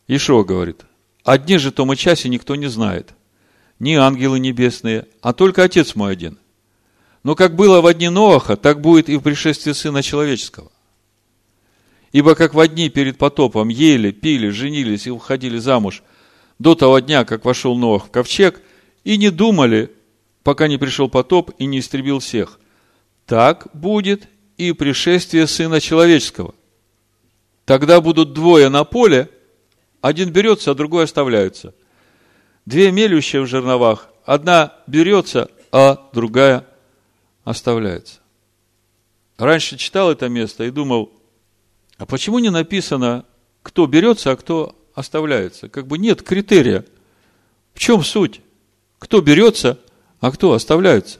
[0.08, 0.86] Ишуа говорит,
[1.24, 3.14] «О дне же том и часе никто не знает,
[3.80, 6.38] ни ангелы небесные, а только Отец мой один.
[7.24, 10.72] Но как было в дни Ноаха, так будет и в пришествии Сына Человеческого.
[12.12, 16.04] Ибо как в дни перед потопом ели, пили, женились и уходили замуж
[16.58, 18.62] до того дня, как вошел Ноах в ковчег,
[19.04, 19.92] и не думали,
[20.44, 22.60] пока не пришел потоп и не истребил всех.
[23.26, 26.56] Так будет и пришествие Сына Человеческого.
[27.66, 29.30] Тогда будут двое на поле,
[30.02, 31.76] один берется, а другой оставляется.
[32.66, 36.66] Две мелющие в жерновах, одна берется, а другая
[37.44, 38.20] оставляется.
[39.38, 41.14] Раньше читал это место и думал,
[42.00, 43.26] а почему не написано,
[43.62, 45.68] кто берется, а кто оставляется?
[45.68, 46.86] Как бы нет критерия.
[47.74, 48.40] В чем суть?
[49.00, 49.78] Кто берется,
[50.22, 51.20] а кто оставляется?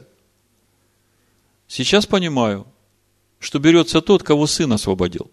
[1.68, 2.66] Сейчас понимаю,
[3.38, 5.30] что берется тот, кого сын освободил.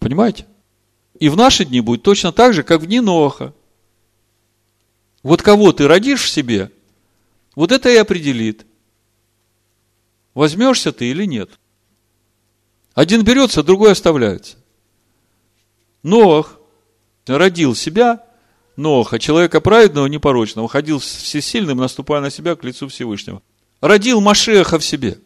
[0.00, 0.46] Понимаете?
[1.20, 3.54] И в наши дни будет точно так же, как в дни Ноаха.
[5.22, 6.72] Вот кого ты родишь в себе,
[7.54, 8.66] вот это и определит,
[10.34, 11.50] возьмешься ты или нет–
[12.96, 14.56] один берется, другой оставляется.
[16.02, 16.58] Ноах
[17.26, 18.24] родил себя,
[18.76, 23.42] Ноаха, человека праведного, непорочного, ходил всесильным, наступая на себя к лицу Всевышнего.
[23.82, 25.18] Родил Машеха в себе.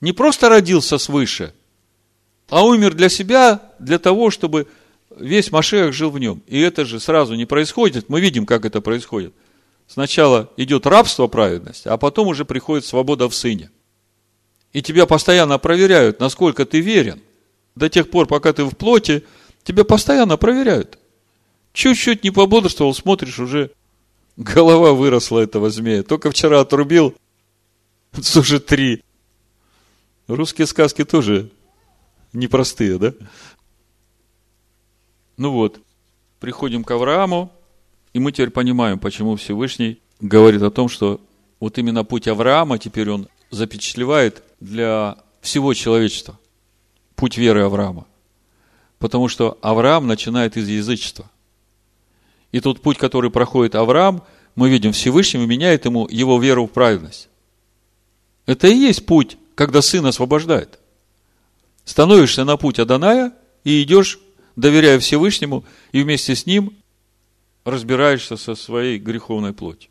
[0.00, 1.54] Не просто родился свыше,
[2.48, 4.66] а умер для себя, для того, чтобы
[5.16, 6.42] весь Машех жил в нем.
[6.48, 8.08] И это же сразу не происходит.
[8.08, 9.32] Мы видим, как это происходит.
[9.86, 13.70] Сначала идет рабство праведности, а потом уже приходит свобода в сыне.
[14.74, 17.22] И тебя постоянно проверяют, насколько ты верен.
[17.76, 19.24] До тех пор, пока ты в плоти,
[19.62, 20.98] тебя постоянно проверяют.
[21.72, 23.70] Чуть-чуть не пободрствовал, смотришь, уже
[24.36, 26.02] голова выросла этого змея.
[26.02, 27.14] Только вчера отрубил,
[28.36, 29.02] уже три.
[30.26, 31.50] Русские сказки тоже
[32.32, 33.14] непростые, да?
[35.36, 35.78] Ну вот,
[36.40, 37.52] приходим к Аврааму,
[38.12, 41.20] и мы теперь понимаем, почему Всевышний говорит о том, что
[41.60, 46.38] вот именно путь Авраама теперь он запечатлевает для всего человечества.
[47.16, 48.06] Путь веры Авраама.
[48.98, 51.30] Потому что Авраам начинает из язычества.
[52.50, 54.22] И тот путь, который проходит Авраам,
[54.54, 57.28] мы видим Всевышний меняет ему его веру в праведность.
[58.46, 60.78] Это и есть путь, когда сын освобождает.
[61.84, 63.32] Становишься на путь Аданая
[63.64, 64.18] и идешь,
[64.56, 66.74] доверяя Всевышнему, и вместе с ним
[67.64, 69.90] разбираешься со своей греховной плотью.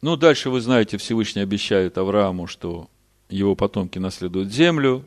[0.00, 2.88] Ну, дальше вы знаете, Всевышний обещает Аврааму, что
[3.32, 5.04] его потомки наследуют землю.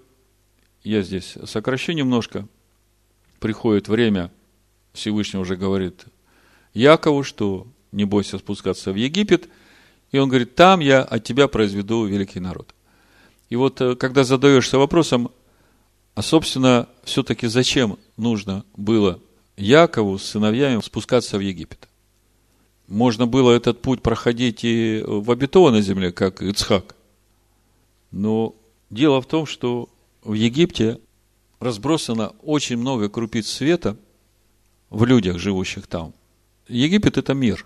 [0.84, 2.48] Я здесь сокращу немножко.
[3.40, 4.32] Приходит время,
[4.94, 6.06] Всевышний уже говорит
[6.74, 9.48] Якову, что не бойся спускаться в Египет.
[10.12, 12.74] И он говорит, там я от тебя произведу великий народ.
[13.50, 15.32] И вот, э, когда задаешься вопросом,
[16.16, 19.20] а, собственно, все-таки зачем нужно было
[19.58, 21.88] Якову с сыновьями спускаться в Египет?
[22.88, 26.96] Можно было этот путь проходить и в обетованной земле, как Ицхак.
[28.16, 28.56] Но
[28.90, 29.90] дело в том, что
[30.24, 31.02] в Египте
[31.60, 33.98] разбросано очень много крупиц света
[34.90, 36.14] в людях, живущих там.
[36.70, 37.66] Египет– это мир.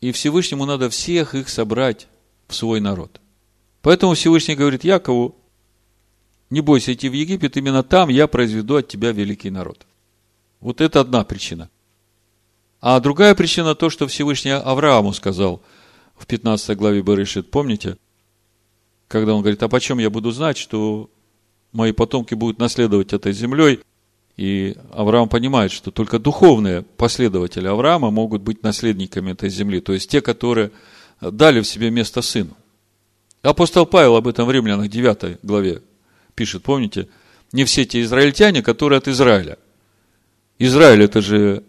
[0.00, 2.08] И Всевышнему надо всех их собрать
[2.48, 3.20] в свой народ.
[3.80, 5.36] Поэтому Всевышний говорит Якову,
[6.50, 9.86] не бойся идти в Египет, именно там я произведу от тебя великий народ.
[10.58, 11.70] Вот это одна причина.
[12.80, 15.62] А другая причина то, что Всевышний Аврааму сказал
[16.16, 17.98] в 15 главе Берешит, помните?
[19.14, 21.08] Когда он говорит, а почем я буду знать, что
[21.70, 23.78] мои потомки будут наследовать этой землей?
[24.36, 30.10] И Авраам понимает, что только духовные последователи Авраама могут быть наследниками этой земли, то есть
[30.10, 30.72] те, которые
[31.20, 32.56] дали в себе место сыну.
[33.42, 35.80] Апостол Павел об этом в Римлянах 9 главе
[36.34, 37.06] пишет, помните?
[37.52, 39.58] Не все те израильтяне, которые от Израиля.
[40.58, 41.62] Израиль это же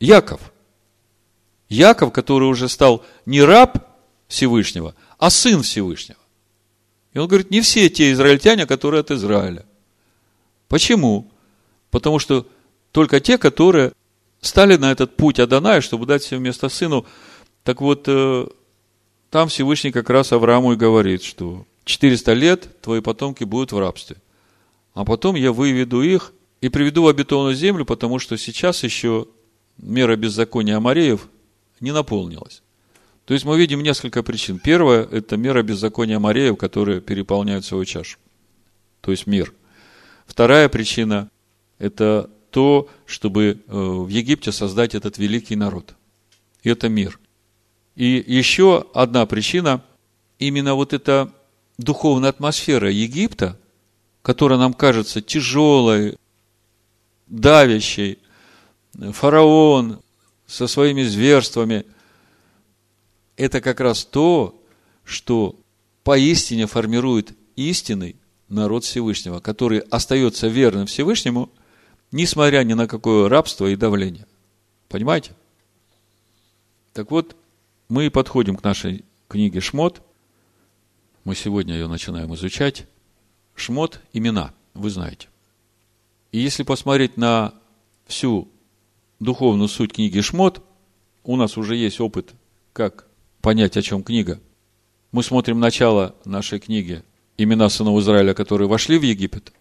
[0.00, 0.50] Яков.
[1.68, 3.86] Яков, который уже стал не раб
[4.28, 6.16] Всевышнего, а сын Всевышнего.
[7.16, 9.64] И он говорит, не все те израильтяне, которые от Израиля.
[10.68, 11.32] Почему?
[11.90, 12.46] Потому что
[12.92, 13.92] только те, которые
[14.42, 17.06] стали на этот путь Аданая, чтобы дать себе место сыну.
[17.62, 18.46] Так вот, э,
[19.30, 24.18] там Всевышний как раз Аврааму и говорит, что 400 лет твои потомки будут в рабстве.
[24.92, 29.26] А потом я выведу их и приведу в обетованную землю, потому что сейчас еще
[29.78, 31.30] мера беззакония Амареев
[31.80, 32.60] не наполнилась.
[33.26, 34.58] То есть мы видим несколько причин.
[34.58, 38.18] Первое– это мера беззакония Амареев, которые переполняют свою чашу.
[39.02, 39.52] То есть мир.
[40.26, 41.28] Вторая причина–
[41.78, 45.94] это то, чтобы э, в Египте создать этот великий народ.
[46.62, 47.20] И это мир–
[47.96, 49.82] и еще одна причина,
[50.38, 51.32] именно вот эта
[51.78, 53.58] духовная атмосфера Египта,
[54.20, 56.18] которая нам кажется тяжелой,
[57.26, 58.18] давящей,
[59.12, 60.00] фараон
[60.46, 61.86] со своими зверствами,
[63.36, 64.60] это как раз то,
[65.04, 65.56] что
[66.04, 68.16] поистине формирует истинный
[68.48, 71.50] народ Всевышнего, который остается верным Всевышнему,
[72.12, 74.26] несмотря ни на какое рабство и давление.
[74.88, 75.32] Понимаете?
[76.92, 77.36] Так вот,
[77.88, 80.02] мы подходим к нашей книге Шмот.
[81.24, 82.86] Мы сегодня ее начинаем изучать.
[83.54, 85.28] Шмот– имена, вы знаете.
[86.30, 87.54] И если посмотреть на
[88.06, 88.48] всю
[89.18, 90.62] духовную суть книги Шмот,
[91.24, 92.32] у нас уже есть опыт,
[92.72, 93.05] как
[93.46, 94.40] понять, о чем книга.
[95.12, 97.04] Мы смотрим начало нашей книги
[97.38, 99.52] «Имена сынов Израиля, которые вошли в Египет»,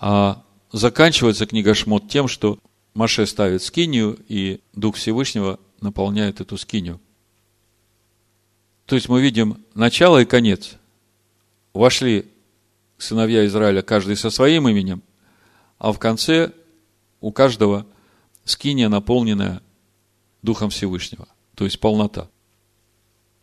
[0.00, 2.58] а заканчивается книга Шмот тем, что
[2.92, 7.00] Маше ставит скинию, и Дух Всевышнего наполняет эту скинию.
[8.86, 10.74] То есть мы видим начало и конец.
[11.72, 12.26] Вошли
[12.98, 15.04] сыновья Израиля, каждый со своим именем,
[15.78, 16.50] а в конце
[17.20, 17.86] у каждого
[18.44, 19.62] скиния, наполненная
[20.42, 22.28] Духом Всевышнего, то есть полнота.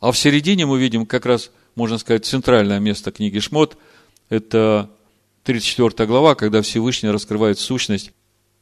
[0.04, 3.78] А в середине мы видим как раз, можно сказать, центральное место книги Шмот.
[4.28, 4.90] Это
[5.44, 8.12] 34 глава, когда Всевышний раскрывает сущность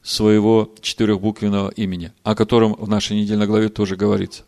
[0.02, 4.44] своего четырехбуквенного имени, о котором в нашей недельной главе тоже говорится.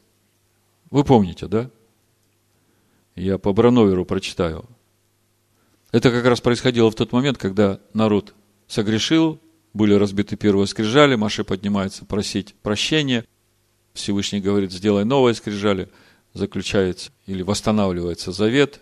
[0.90, 1.68] Вы помните, да?
[3.16, 4.64] Я по Брановеру прочитаю.
[5.90, 8.34] Это как раз происходило в тот момент, когда народ
[8.68, 9.40] согрешил,
[9.72, 13.24] были разбиты первые скрижали, Маша поднимается просить прощения.
[13.94, 15.88] Всевышний говорит, сделай новые скрижали,
[16.34, 18.80] заключается или восстанавливается завет.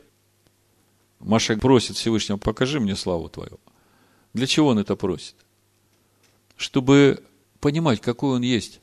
[1.21, 3.61] Маша просит Всевышнего, покажи мне славу Твою.
[4.35, 5.37] Для чего он это просит?
[6.57, 7.23] Чтобы
[7.61, 8.81] понимать, какой он есть.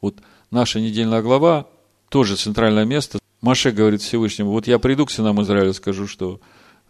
[0.00, 0.16] Вот
[0.50, 1.68] наша недельная глава,
[2.08, 3.18] тоже центральное место.
[3.40, 6.40] Маше говорит Всевышнему, вот я приду к сынам Израиля, скажу, что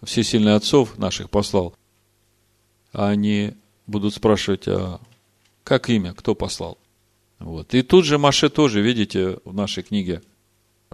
[0.04, 1.74] все сильные отцов наших послал.
[2.92, 3.54] А они
[3.86, 5.00] будут спрашивать, а
[5.64, 6.78] как имя, кто послал?
[7.40, 7.74] Вот.
[7.74, 10.22] И тут же Маше тоже, видите, в нашей книге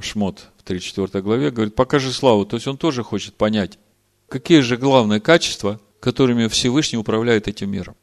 [0.03, 2.44] Шмот в 34 главе говорит, покажи славу.
[2.44, 3.78] То есть он тоже хочет понять,
[4.28, 7.94] какие же главные качества, которыми Всевышний управляет этим миром.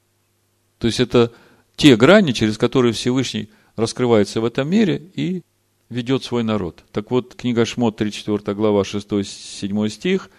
[0.78, 1.32] То есть это
[1.76, 5.44] те грани, через которые Всевышний раскрывается в этом мире и
[5.90, 6.84] ведет свой народ.
[6.92, 10.30] Так вот, книга Шмот, 34 глава, 6-7 стих,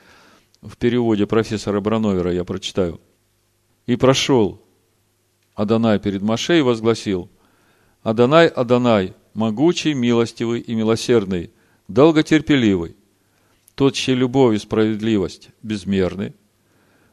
[0.61, 3.01] в переводе профессора Брановера я прочитаю.
[3.87, 4.61] «И прошел
[5.55, 7.29] Адонай перед Маше и возгласил,
[8.03, 11.51] Адонай, Адонай, могучий, милостивый и милосердный,
[11.89, 12.97] долготерпеливый,
[13.75, 16.35] тот, чья любовь и справедливость безмерны,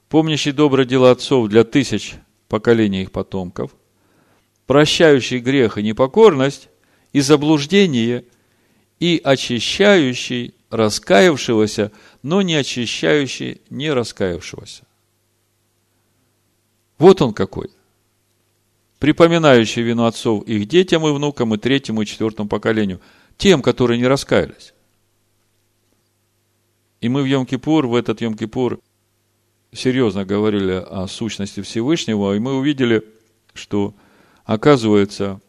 [0.09, 2.16] помнящий добрые дела отцов для тысяч
[2.47, 3.76] поколений их потомков,
[4.66, 6.70] прощающий грех и непокорность,
[7.13, 8.26] и заблуждение,
[8.99, 11.91] и очищающий раскаявшегося,
[12.24, 14.84] но не очищающий не раскаявшегося.
[16.97, 17.70] Вот он какой
[19.05, 22.99] припоминающий вину отцов их детям и внукам, и третьему, и четвертому поколению,
[23.37, 24.73] тем, которые не раскаялись.
[27.01, 28.81] И мы в Йом-Кипур, в этот Йом-Кипур,
[29.71, 33.03] серьезно говорили о сущности Всевышнего, и мы увидели,
[33.53, 33.93] что,
[34.43, 35.39] оказывается,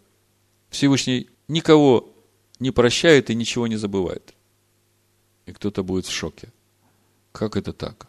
[0.68, 2.12] Всевышний никого
[2.58, 4.34] не прощает и ничего не забывает.
[5.46, 6.52] И кто-то будет в шоке.
[7.32, 8.06] Как это так?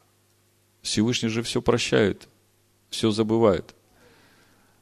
[0.81, 2.27] Всевышний же все прощает,
[2.89, 3.76] все забывает.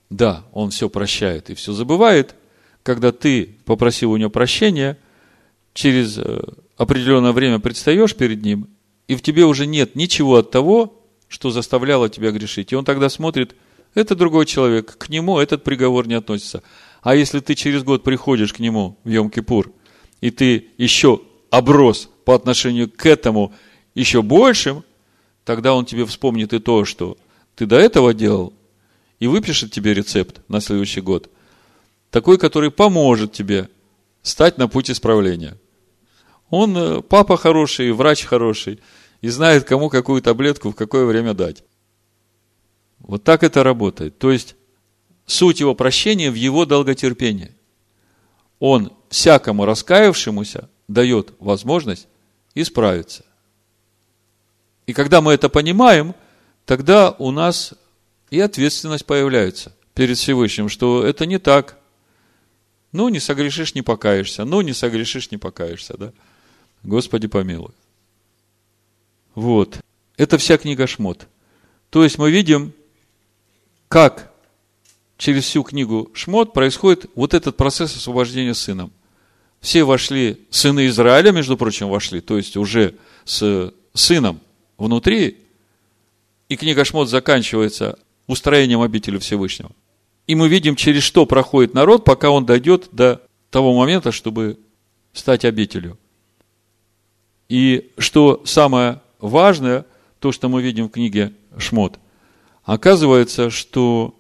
[0.10, 2.36] Да, он все прощает и все забывает.
[2.84, 4.98] Когда ты попросил у него прощения,
[5.74, 6.42] через э,
[6.78, 8.70] определенное время предстаешь перед ним,
[9.08, 12.72] и в тебе уже нет ничего от того, что заставляло тебя грешить.
[12.72, 13.56] И он тогда смотрит,
[13.94, 16.64] это другой человек, к нему этот приговор не относится.
[17.02, 19.72] А если ты через год приходишь к нему в Йом-Кипур,
[20.22, 23.54] и ты еще оброс по отношению к этому
[23.94, 24.84] еще большим,
[25.44, 27.18] тогда он тебе вспомнит и то, что
[27.56, 28.54] ты до этого делал,
[29.26, 31.32] и выпишет тебе рецепт на следующий год.
[32.12, 33.70] Такой, который поможет тебе
[34.22, 35.58] стать на путь исправления.
[36.52, 38.82] Он э, папа хороший, врач хороший,
[39.22, 41.64] и знает, кому какую таблетку в какое время дать.
[43.00, 44.20] Вот так это работает.
[44.20, 44.56] То есть,
[45.26, 47.56] суть его прощения в его долготерпении.
[48.60, 52.08] Он всякому раскаявшемуся дает возможность
[52.54, 53.26] исправиться.
[54.86, 56.14] И когда мы это понимаем,
[56.68, 57.74] тогда у нас
[58.30, 61.78] и ответственность появляется перед Всевышним, что это не так.
[62.92, 64.46] Ну, не согрешишь, не покаешься.
[64.46, 66.14] Ну, не согрешишь, не покаешься, да?
[66.84, 67.74] Господи помилуй.
[69.34, 69.80] Вот.
[70.18, 71.28] Это вся книга Шмот.
[71.90, 72.74] То есть мы видим,
[73.88, 74.32] как
[75.18, 78.92] через всю книгу Шмот происходит вот этот процесс освобождения сыном.
[79.62, 84.40] Все вошли, сыны Израиля, между прочим, вошли, то есть уже с сыном
[84.78, 85.38] внутри,
[86.50, 87.98] и книга Шмот заканчивается
[88.28, 89.72] устроением обители Всевышнего.
[90.28, 94.60] И мы видим, через что проходит народ, пока он дойдет до того момента, чтобы
[95.14, 95.98] стать обителью.
[97.48, 99.86] И что самое важное,
[100.20, 102.00] то, что мы видим в книге Шмот,
[102.64, 104.16] оказывается, что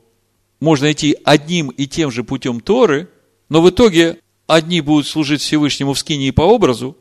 [0.60, 3.10] можно идти одним и тем же путем Торы,
[3.50, 6.96] но в итоге одни будут служить Всевышнему в скинии по образу,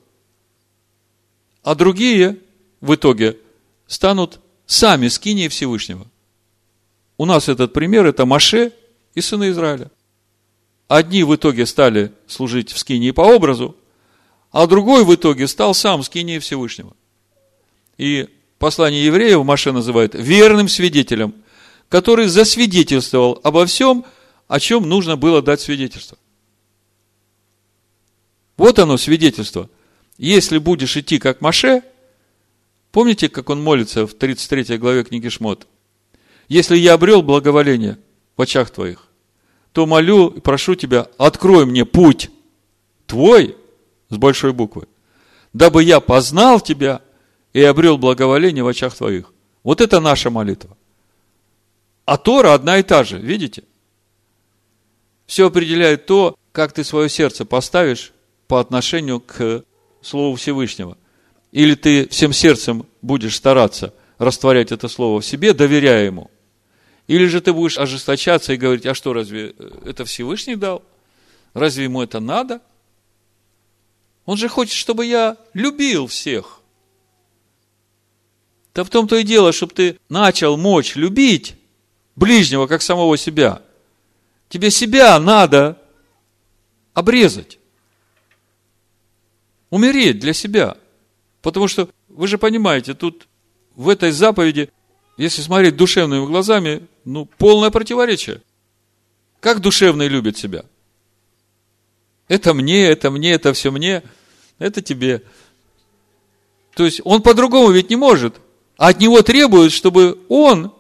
[1.62, 2.38] а другие
[2.80, 3.38] в итоге
[3.86, 6.06] станут сами скинии Всевышнего.
[7.16, 8.72] У нас этот пример– это Маше
[9.14, 9.90] и сыны Израиля.
[10.88, 13.76] Одни в итоге стали служить в скинии по образу,
[14.50, 16.94] а другой в итоге стал сам скинией Всевышнего.
[17.98, 21.34] И послание евреев Маше называет верным свидетелем,
[21.88, 24.04] который засвидетельствовал обо всем,
[24.48, 26.18] о чем нужно было дать свидетельство.
[28.56, 29.70] Вот оно, свидетельство.
[30.18, 31.82] Если будешь идти как Маше,
[32.92, 35.66] помните, как он молится в 33 главе книги Шмот?
[36.48, 37.98] Если я обрел благоволение
[38.36, 39.08] в очах твоих,
[39.72, 42.30] то молю и прошу тебя, открой мне путь
[43.06, 43.56] твой
[44.08, 44.86] с большой буквы,
[45.52, 47.00] дабы я познал тебя
[47.52, 49.32] и обрел благоволение в очах твоих.
[49.62, 50.76] Вот это наша молитва.
[52.04, 53.64] А Тора одна и та же, видите?
[55.26, 58.12] Все определяет то, как ты свое сердце поставишь
[58.46, 59.64] по отношению к
[60.02, 60.98] Слову Всевышнего.
[61.50, 66.30] Или ты всем сердцем будешь стараться растворять это Слово в себе, доверяя Ему,
[67.06, 70.82] или же ты будешь ожесточаться и говорить, а что, разве это Всевышний дал?
[71.52, 72.60] Разве ему это надо?
[74.24, 76.60] Он же хочет, чтобы я любил всех.
[78.74, 81.54] Да в том-то и дело, чтобы ты начал мочь любить
[82.16, 83.62] ближнего, как самого себя.
[84.48, 85.78] Тебе себя надо
[86.92, 87.58] обрезать.
[89.70, 90.76] Умереть для себя.
[91.42, 93.28] Потому что, вы же понимаете, тут
[93.74, 94.70] в этой заповеди,
[95.16, 98.42] если смотреть душевными глазами, ну, полное противоречие.
[99.40, 100.64] Как душевный любит себя?
[102.28, 104.02] Это мне, это мне, это все мне,
[104.58, 105.22] это тебе.
[106.74, 108.36] То есть он по-другому ведь не может.
[108.76, 110.72] А от него требуют, чтобы он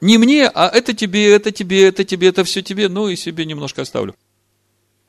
[0.00, 3.44] не мне, а это тебе, это тебе, это тебе, это все тебе, ну и себе
[3.44, 4.14] немножко оставлю.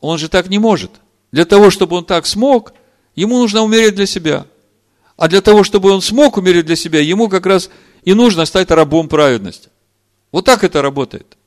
[0.02, 0.92] Он же так не может.
[1.32, 2.74] Для того, чтобы он так смог,
[3.16, 4.48] ему нужно умереть для себя.
[5.20, 7.70] А для того, чтобы он смог умереть для себя, ему как раз
[8.04, 9.70] и нужно стать рабом праведности.
[10.32, 11.38] Вот так это работает.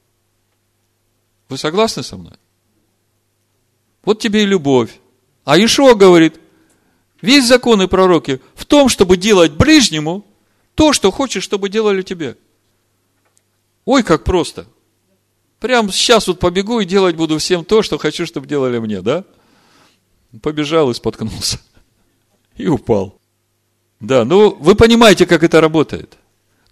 [1.48, 2.34] Вы согласны со мной?
[4.04, 5.00] Вот тебе и любовь.
[5.46, 6.38] А Ишуа говорит,
[7.22, 10.26] весь закон и пророки в том, чтобы делать ближнему
[10.74, 12.36] то, что хочешь, чтобы делали тебе.
[13.86, 14.66] Ой, как просто.
[15.60, 19.24] Прям сейчас вот побегу и делать буду всем то, что хочу, чтобы делали мне, да?
[20.42, 21.58] Побежал и споткнулся.
[22.58, 23.21] И упал.
[24.02, 26.18] Да, ну вы понимаете, как это работает.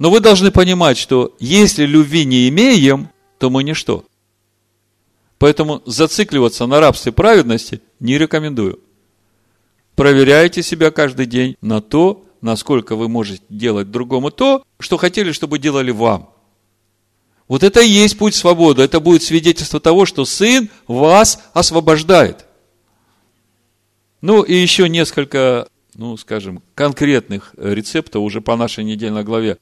[0.00, 3.08] Но вы должны понимать, что если любви не имеем,
[3.38, 4.04] то мы ничто.
[5.38, 8.80] Поэтому зацикливаться на рабстве праведности не рекомендую.
[9.94, 15.60] Проверяйте себя каждый день на то, насколько вы можете делать другому то, что хотели, чтобы
[15.60, 16.30] делали вам.
[17.46, 18.82] Вот это и есть путь свободы.
[18.82, 22.46] Это будет свидетельство того, что Сын вас освобождает.
[24.20, 29.58] Ну и еще несколько, ну скажем, конкретных рецептов уже по нашей недельной главе.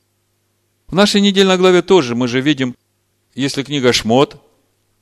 [0.87, 2.74] В нашей недельной главе тоже мы же видим,
[3.35, 4.43] если книга Шмот,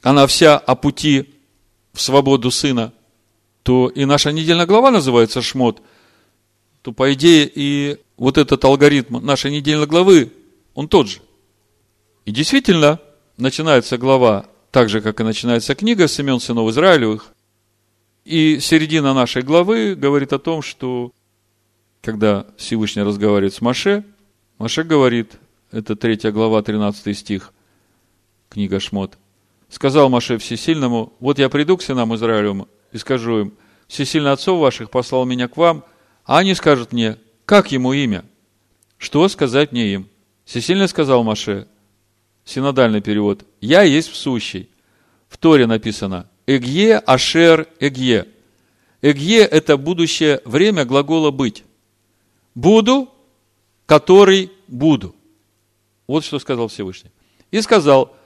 [0.03, 1.35] она вся о пути
[1.93, 2.93] в свободу сына,
[3.62, 5.83] то и наша недельная глава называется Шмот,
[6.83, 10.33] то по идее и вот этот алгоритм нашей недельной главы,
[10.74, 11.20] он тот же.
[12.24, 13.01] И действительно,
[13.37, 17.33] начинается глава так же, как и начинается книга Семен сынов Израилевых.
[18.27, 21.12] И середина нашей главы говорит о том, что
[22.03, 24.05] когда Всевышний разговаривает с Маше,
[24.59, 25.39] Маше говорит,
[25.70, 27.53] это третья глава, 13 стих,
[28.49, 29.16] книга Шмот–
[29.68, 33.55] сказал Маше Всесильному, вот я приду к сынам Израилевым и скажу им,
[33.87, 35.85] Всесильный отцов ваших послал меня к вам,
[36.24, 38.24] а они скажут мне, как ему имя?
[38.99, 40.09] Что сказать мне им?
[40.45, 41.68] Всесильный сказал Маше,
[42.45, 44.68] синодальный перевод, я есть в сущий.
[45.29, 48.28] В Торе написано, Эгье Ашер Эгье.
[49.03, 51.64] Эгье– это будущее время глагола «быть».
[52.55, 53.11] Буду,
[53.84, 55.14] который буду.
[56.07, 57.11] Вот что сказал Всевышний.
[57.51, 58.16] И сказал,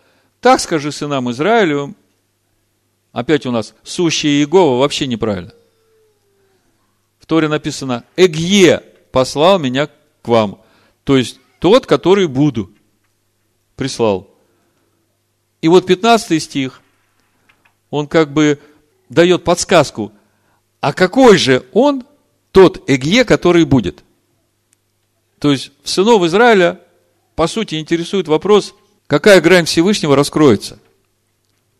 [0.40, 1.94] так скажи сынам Израилю.
[3.12, 5.52] Опять у нас сущие Иегова вообще неправильно.
[7.18, 10.62] В Торе написано, Эгье послал меня к вам.
[11.04, 12.70] То есть, тот, который буду.
[13.76, 14.30] Прислал.
[15.60, 16.80] И вот 15 стих,
[17.90, 18.58] он как бы
[19.08, 20.12] дает подсказку,
[20.80, 22.04] а какой же он
[22.52, 24.02] тот Эгье, который будет?
[25.38, 26.80] То есть, в сынов Израиля,
[27.34, 28.74] по сути, интересует вопрос,
[29.06, 30.78] какая грань Всевышнего раскроется?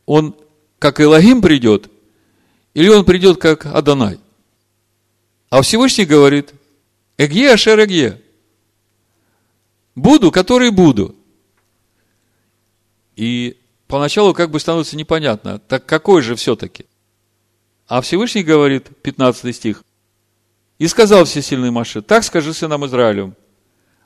[0.06, 0.34] Он
[0.78, 1.90] как Элогим придет,
[2.74, 4.18] или он придет как Адонай?
[5.50, 6.54] А Всевышний говорит,
[7.18, 8.22] Эгье Ашер Эгье.
[9.94, 11.14] Буду, который буду.
[13.16, 13.59] И
[13.90, 16.86] поначалу как бы становится непонятно, так какой же все-таки?
[17.86, 19.82] А Всевышний говорит, 15 стих,
[20.78, 23.36] и сказал всесильный Маше, так скажи сынам Израилю,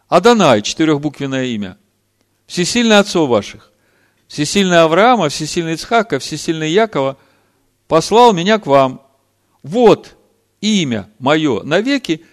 [0.08, 1.78] Адонай, четырехбуквенное имя–
[2.46, 3.72] всесильный отцов ваших,
[4.26, 7.16] всесильный Авраама, всесильный Ицхака, всесильный Якова,
[7.88, 9.02] послал меня к вам.
[9.62, 10.16] Вот
[10.60, 12.24] имя мое навеки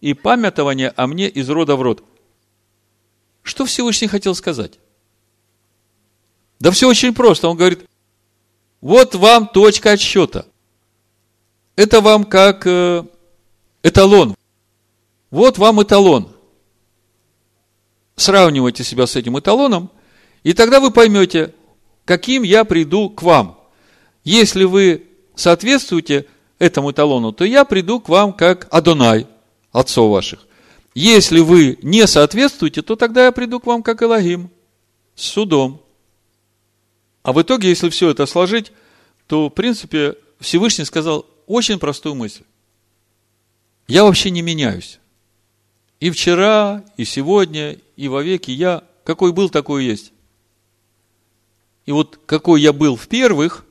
[0.00, 2.04] и памятование о мне из рода в род.
[3.42, 4.78] Что Всевышний хотел сказать?
[6.60, 7.48] Да все очень просто.
[7.48, 7.80] Он говорит,
[8.80, 10.46] вот вам точка отсчета.
[11.74, 13.04] Это вам как э,
[13.82, 14.36] эталон.
[15.30, 16.30] Вот вам эталон
[18.20, 19.90] сравнивайте себя с этим эталоном,
[20.42, 21.54] и тогда вы поймете,
[22.04, 23.58] каким я приду к вам.
[24.24, 26.26] Если вы соответствуете
[26.58, 29.26] этому эталону, то я приду к вам как Адонай,
[29.72, 30.46] отцов ваших.
[30.94, 34.50] Если вы не соответствуете, то тогда я приду к вам как Элогим,
[35.14, 35.80] с судом.
[37.22, 38.72] А в итоге, если все это сложить,
[39.26, 42.42] то, в принципе, Всевышний сказал очень простую мысль.
[43.86, 45.00] Я вообще не меняюсь.
[45.98, 50.12] И вчера, и сегодня, и вовеки я, какой был, такой есть.
[51.84, 53.66] И вот какой я был в первых,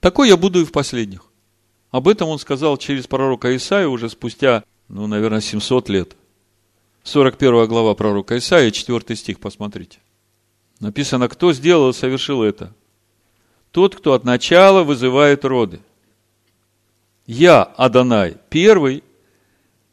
[0.00, 1.24] такой я буду и в последних.
[1.90, 6.16] Об этом он сказал через пророка Исаия уже спустя, ну, наверное, 700 лет.
[7.02, 9.98] 41 глава пророка Исаия, 4 стих, посмотрите.
[10.80, 12.74] Написано, кто сделал и совершил это?
[13.70, 15.80] Тот, кто от начала вызывает роды.
[17.26, 19.04] Я, Адонай, первый,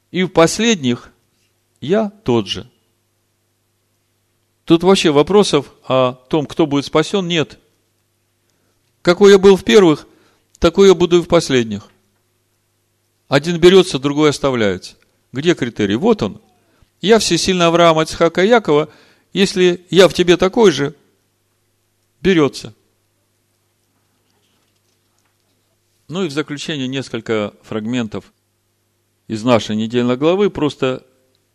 [0.09, 1.11] и в последних
[1.81, 2.67] я тот же.
[4.65, 7.59] Тут вообще вопросов о том, кто будет спасен, нет.
[9.01, 10.07] Какой я был в первых,
[10.57, 11.87] такой я буду и в последних.
[13.27, 14.95] Один берется, другой оставляется.
[15.31, 15.95] Где критерий?
[15.95, 16.41] Вот он.
[17.01, 18.89] Я всесильный Авраам, Ицхака и Якова.
[19.33, 20.95] Если я в тебе такой же,
[22.21, 22.73] берется.
[26.07, 28.31] Ну и в заключение несколько фрагментов
[29.27, 31.05] из нашей недельной главы, просто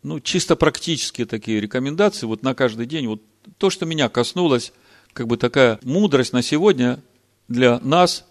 [0.03, 3.21] ну, чисто практические такие рекомендации, вот на каждый день, вот
[3.57, 4.73] то, что меня коснулось,
[5.13, 7.01] как бы такая мудрость на сегодня
[7.47, 8.25] для нас,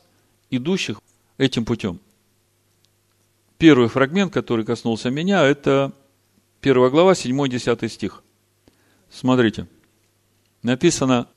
[0.50, 1.00] идущих
[1.38, 1.98] этим путем.
[3.58, 5.92] Первый фрагмент, который коснулся меня, это
[6.60, 8.22] первая глава, 7-10 стих.
[9.12, 9.66] Смотрите.
[10.62, 11.28] Написано,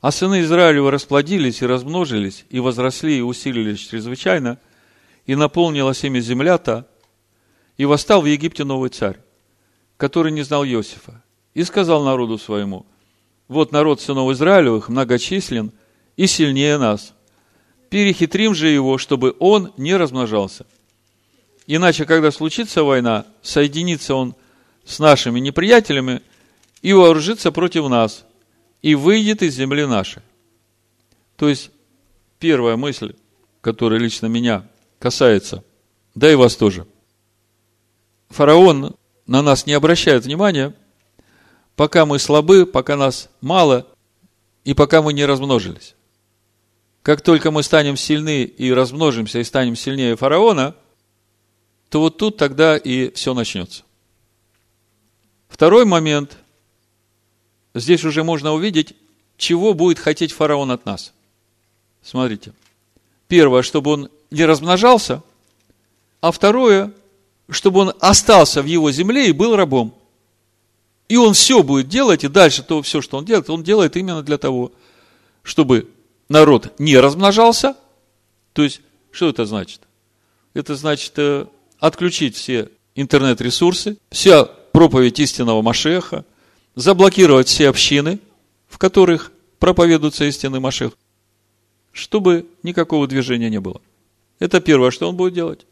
[0.00, 4.58] «А сыны Израилева расплодились и размножились, и возросли, и усилились чрезвычайно,
[5.24, 6.86] и наполнилась ими земля-то,
[7.78, 9.18] и восстал в Египте новый царь,
[9.96, 11.22] который не знал Иосифа,
[11.54, 12.84] и сказал народу своему,
[13.48, 15.72] вот народ сынов Израилевых многочислен
[16.16, 17.14] и сильнее нас.
[17.88, 20.66] Перехитрим же его, чтобы он не размножался.
[21.66, 24.34] Иначе, когда случится война, соединится он
[24.84, 26.20] с нашими неприятелями
[26.84, 28.24] и вооружится против нас,
[28.82, 30.22] и выйдет из земли нашей.
[31.36, 31.70] То есть,
[32.38, 33.14] первая мысль,
[33.60, 34.68] которая лично меня
[34.98, 35.64] касается,
[36.14, 36.86] да и вас тоже.
[38.28, 38.94] Фараон
[39.26, 40.74] на нас не обращает внимания,
[41.74, 43.88] пока мы слабы, пока нас мало,
[44.64, 45.96] и пока мы не размножились.
[47.02, 50.76] Как только мы станем сильны и размножимся, и станем сильнее фараона–
[51.94, 53.84] то вот тут тогда и все начнется.
[55.46, 56.38] Второй момент.
[57.74, 58.94] Здесь уже можно увидеть,
[59.36, 61.12] чего будет хотеть фараон от нас.
[62.02, 62.52] Смотрите.
[63.28, 65.22] Первое, чтобы он не размножался,
[66.20, 66.92] а второе,
[67.48, 69.94] чтобы он остался в его земле и был рабом.
[71.08, 74.22] И он все будет делать, и дальше то все, что он делает, он делает именно
[74.22, 74.72] для того,
[75.42, 75.88] чтобы
[76.28, 77.76] народ не размножался.
[78.52, 79.80] То есть, что это значит?
[80.54, 81.46] Это значит, э,
[81.78, 86.24] отключить все интернет-ресурсы, вся проповедь истинного Машеха,
[86.74, 88.18] заблокировать все общины,
[88.68, 90.92] в которых проповедуется истинный Машех,
[91.92, 93.80] чтобы никакого движения не было.
[94.38, 95.66] Это первое, что он будет делать.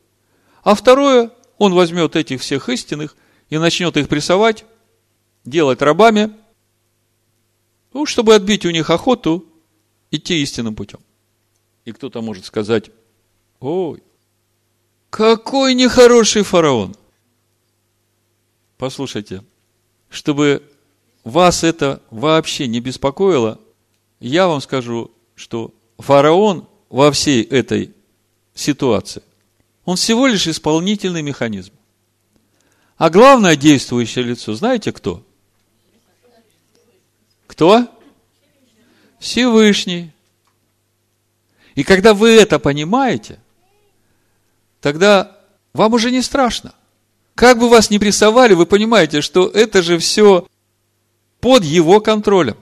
[0.62, 3.16] А второе, он возьмет этих всех истинных
[3.50, 4.64] и начнет их прессовать,
[5.44, 6.32] делать рабами,
[7.92, 9.44] ну, чтобы отбить у них охоту
[10.10, 11.00] идти истинным путем.
[11.84, 12.90] И кто-то может сказать,
[13.60, 14.02] ой,
[15.10, 16.94] какой нехороший фараон.
[18.78, 19.44] Послушайте,
[20.08, 20.62] чтобы
[21.24, 23.60] вас это вообще не беспокоило,
[24.20, 27.94] я вам скажу, что фараон во всей этой
[28.54, 29.22] ситуации,
[29.84, 31.72] он всего лишь исполнительный механизм.
[32.96, 35.24] А главное действующее лицо, знаете кто?
[37.46, 37.88] Кто?
[39.18, 40.12] Всевышний.
[41.74, 43.40] И когда вы это понимаете,
[44.80, 45.38] тогда
[45.72, 46.74] вам уже не страшно.
[47.34, 50.46] Как бы вас ни прессовали, вы понимаете, что это же все
[51.42, 52.56] под его контролем.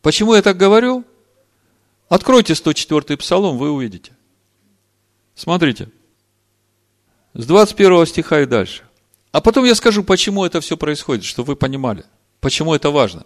[0.00, 1.04] Почему я так говорю?
[2.08, 4.12] Откройте 104 псалом, вы увидите.
[5.34, 5.88] Смотрите.
[7.34, 8.84] С 21 стиха и дальше.
[9.32, 12.04] А потом я скажу, почему это все происходит, чтобы вы понимали.
[12.40, 13.24] Почему это важно.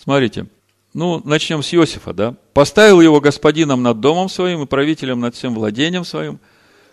[0.00, 0.46] Смотрите.
[0.94, 2.36] Ну, начнем с Иосифа, да?
[2.54, 6.38] «Поставил его господином над домом своим и правителем над всем владением своим,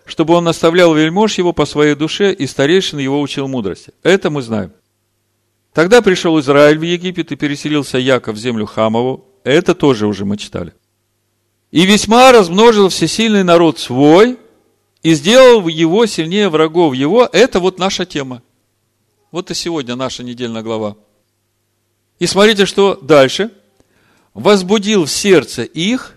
[0.04, 3.94] чтобы он наставлял вельмож его по своей душе, и старейшин его учил мудрости.
[4.02, 4.74] Это мы знаем.
[5.76, 9.26] Тогда пришел Израиль в Египет и переселился Яков в землю Хамову.
[9.44, 10.74] Это тоже уже мы читали.
[11.70, 14.40] И весьма размножил всесильный народ свой,
[15.04, 17.28] и сделал его сильнее врагов его.
[17.30, 18.42] Это вот наша тема.
[19.32, 20.96] Вот и сегодня наша недельная глава.
[22.20, 23.52] И смотрите, что дальше.
[24.34, 26.16] Возбудил в сердце их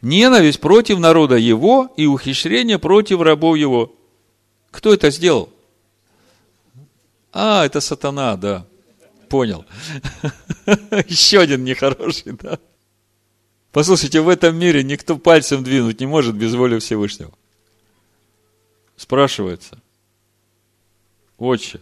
[0.00, 3.92] ненависть против народа его и ухищрение против рабов его.
[4.70, 5.48] Кто это сделал?
[7.32, 8.64] А, это сатана, да.
[9.28, 9.64] Понял.
[11.06, 12.58] Еще один нехороший, да.
[13.72, 17.32] Послушайте, в этом мире никто пальцем двинуть не может без воли Всевышнего.
[18.96, 19.80] Спрашивается.
[21.36, 21.80] Отче,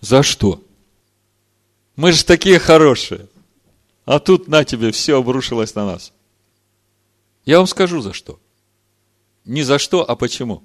[0.00, 0.62] за что?
[1.94, 3.28] Мы же такие хорошие.
[4.04, 6.12] А тут на тебе все обрушилось на нас.
[7.44, 8.38] Я вам скажу за что.
[9.44, 10.62] Не за что, а почему.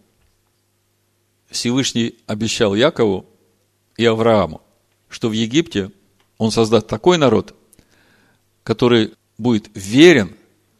[1.49, 3.26] Всевышний обещал Якову
[3.97, 4.62] и Аврааму,
[5.12, 5.91] что в Египте
[6.38, 7.55] он создаст такой народ,
[8.64, 10.36] который будет верен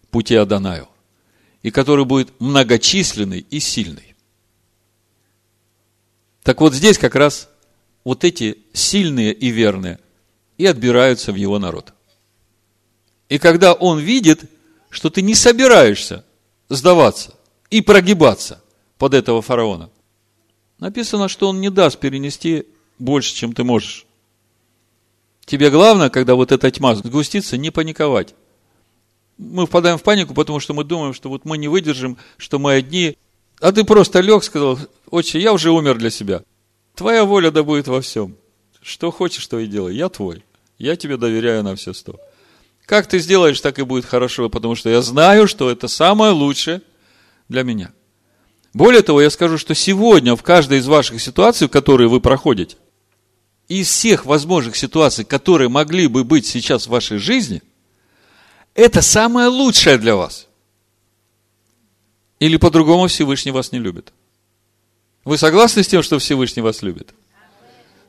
[0.10, 0.88] пути Адонаю,
[1.62, 4.16] и который будет многочисленный и сильный.
[6.44, 7.50] Так вот здесь как раз
[8.04, 10.00] вот эти сильные и верные
[10.58, 11.94] и отбираются в его народ.
[13.30, 14.50] И когда он видит,
[14.90, 16.26] что ты не собираешься
[16.70, 17.36] сдаваться
[17.70, 18.64] и прогибаться
[18.98, 19.90] под этого фараона,
[20.80, 22.66] написано, что он не даст перенести
[23.00, 24.06] больше, чем ты можешь.
[25.52, 28.36] Тебе главное, когда вот эта тьма сгустится, не паниковать.
[29.38, 32.72] Мы впадаем в панику, потому что мы думаем, что вот мы не выдержим, что мы
[32.72, 33.18] одни.
[33.60, 34.80] А ты просто лег, сказал,
[35.10, 36.43] отче, я уже умер для себя.
[36.95, 38.38] Твоя воля да будет во всем.
[38.82, 39.93] Что хочешь, то и делай.
[39.93, 40.45] Я твой.
[40.78, 42.18] Я тебе доверяю на все сто.
[42.86, 46.82] Как ты сделаешь, так и будет хорошо, потому что я знаю, что это самое лучшее
[47.49, 47.91] для меня.
[48.74, 52.78] Более того, я скажу, что сегодня в каждой из ваших ситуаций, которые вы проходите,
[53.80, 57.62] из всех возможных ситуаций, которые могли бы быть сейчас в вашей жизни,
[58.76, 60.48] это самое лучшее для вас.
[62.40, 64.12] Или по-другому Всевышний вас не любит.
[65.24, 67.14] Вы согласны с тем, что Всевышний вас любит?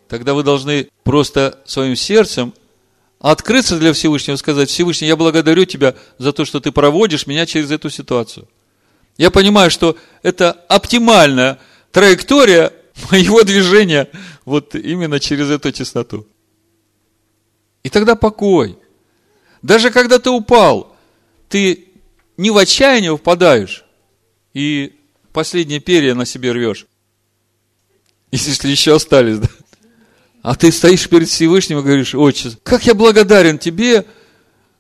[0.09, 2.55] Тогда вы должны просто своим сердцем
[3.21, 7.71] открыться для Всевышнего, сказать, Всевышний, я благодарю Тебя за то, что Ты проводишь меня через
[7.71, 8.49] эту ситуацию.
[9.17, 11.61] Я понимаю, что это оптимальная
[11.93, 12.73] траектория
[13.11, 14.09] моего движения
[14.45, 16.27] вот именно через эту тесноту.
[17.83, 18.79] И тогда покой.
[19.63, 20.97] Даже когда ты упал,
[21.49, 21.89] ты
[22.37, 23.85] не в отчаяние впадаешь
[24.55, 24.95] и
[25.33, 26.87] последние перья на себе рвешь.
[28.31, 29.49] Если еще остались, да?
[30.43, 34.07] А ты стоишь перед Всевышним и говоришь, отче, как я благодарен тебе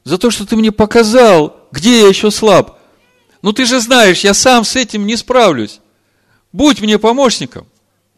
[0.03, 2.81] за то, что ты мне показал, где я еще слаб.
[3.43, 5.81] Ну ты же знаешь, я сам с этим не справлюсь.
[6.53, 7.67] Будь мне помощником,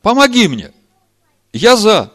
[0.05, 0.72] помоги мне.
[1.52, 2.12] Я за.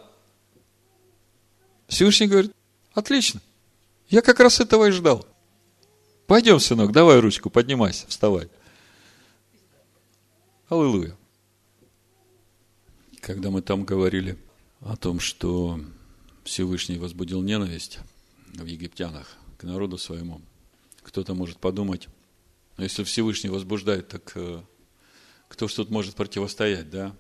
[1.90, 2.54] Всевышний говорит,
[2.94, 3.42] отлично.
[4.08, 5.28] Я как раз этого и ждал.
[6.26, 8.50] Пойдем, сынок, давай ручку, поднимайся, вставай.
[10.70, 11.18] Аллилуйя.
[13.20, 14.38] Когда мы там говорили–
[14.82, 15.80] о том, что
[16.44, 18.00] Всевышний возбудил ненависть
[18.54, 20.42] в египтянах к народу своему.
[21.02, 22.08] Кто-то может подумать,
[22.78, 24.62] но если Всевышний возбуждает, так э,
[25.48, 27.16] кто ж тут может противостоять, да?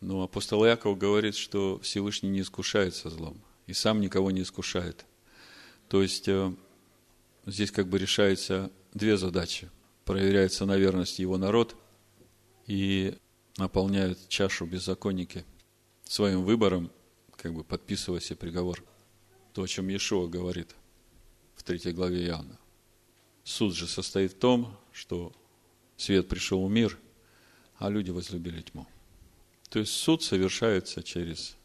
[0.00, 5.04] Но апостол Яков говорит, что Всевышний не искушается злом и сам никого не искушает.
[5.88, 6.52] То есть э,
[7.46, 9.70] здесь как бы решается две задачи.
[10.04, 11.76] Проверяется на верность его народ
[12.66, 13.16] и
[13.56, 15.44] наполняют чашу беззаконники–
[16.08, 16.90] своим выбором
[17.36, 18.82] как бы подписывая себе приговор.
[19.52, 20.74] То, о чем Иешуа говорит
[21.54, 22.58] в третьей главе Иоанна.
[23.44, 25.32] Суд же состоит в том, что
[25.96, 26.98] свет пришел в мир,
[27.76, 28.86] а люди возлюбили тьму.
[29.70, 31.56] То есть суд совершается через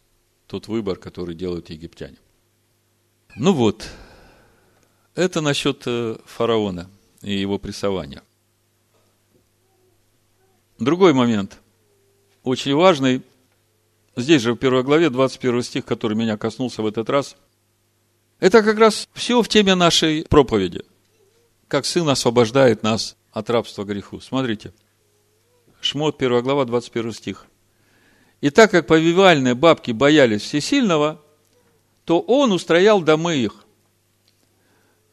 [0.48, 2.18] тот выбор, который делают египтяне.
[3.36, 3.90] Ну вот,
[5.16, 6.90] это насчет э, фараона
[7.22, 8.24] и его прессования.
[10.80, 11.60] Другой момент,
[12.44, 13.22] очень важный,
[14.16, 17.38] здесь же в первой главе, 21 стих, который меня коснулся в этот раз,
[18.40, 20.84] это как раз все в теме нашей проповеди.
[21.70, 24.20] Как Сын освобождает нас от рабства греху.
[24.20, 24.74] Смотрите.
[25.80, 27.48] Шмот, 1 глава, 21 стих.
[28.44, 31.22] И так как повивальные бабки боялись всесильного,
[32.04, 33.64] то он устроял домы их.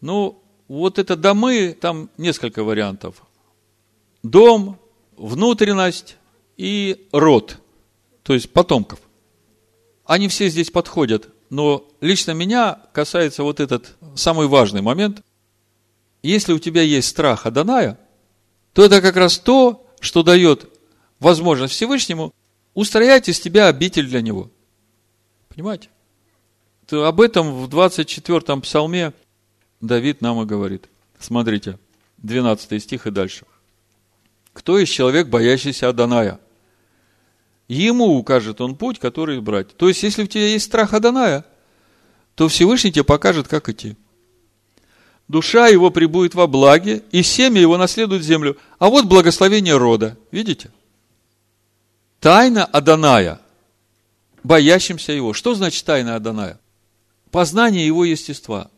[0.01, 3.22] Ну, вот это домы, там несколько вариантов.
[4.24, 4.81] Дом,
[5.16, 6.16] внутренность
[6.57, 7.59] и род–
[8.24, 8.99] то есть потомков.
[10.05, 15.22] Они все здесь подходят, но лично меня касается вот этот самый важный момент.
[16.22, 17.97] Если у тебя есть страх Аданая,
[18.72, 20.68] то это как раз то, что дает
[21.18, 22.33] возможность Всевышнему
[22.75, 24.51] устроять из тебя обитель для Него.
[25.49, 25.89] Понимаете?
[26.91, 29.12] Об этом в 24-м псалме
[29.81, 30.89] Давид нам и говорит.
[31.18, 31.79] Смотрите,
[32.18, 33.47] 12 стих и дальше.
[34.53, 36.41] Кто из человек, боящийся Аданая–
[37.71, 39.77] Ему укажет он путь, который избрать.
[39.77, 41.45] То есть, если у тебя есть страх Аданая,
[42.35, 43.95] то Всевышний тебе покажет, как идти.
[45.29, 48.57] Душа его прибудет во благе, и семя его наследует землю.
[48.81, 50.18] А вот благословение рода.
[50.33, 50.73] Видите?
[52.21, 53.41] Тайна Аданая,
[54.43, 55.33] боящимся его.
[55.33, 56.61] Что значит тайна Аданая?
[57.31, 58.71] Познание его естества.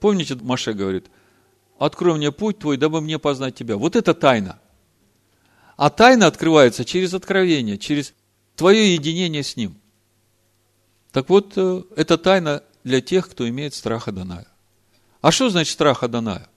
[0.00, 1.06] Помните, Маше говорит,
[1.78, 3.76] открой мне путь твой, дабы мне познать тебя.
[3.76, 4.60] Вот это тайна–
[5.76, 8.14] а тайна открывается через откровение, через
[8.56, 9.78] твое единение с Ним.
[11.12, 14.46] Так вот, э, это тайна для тех, кто имеет страх Аданая.
[15.20, 16.48] А что значит страх Аданая?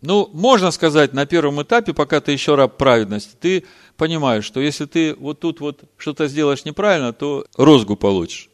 [0.00, 3.64] Ну, можно сказать, на первом этапе, пока ты еще раб праведности, ты
[3.96, 8.50] понимаешь, что если ты вот тут вот что-то сделаешь неправильно, то розгу получишь.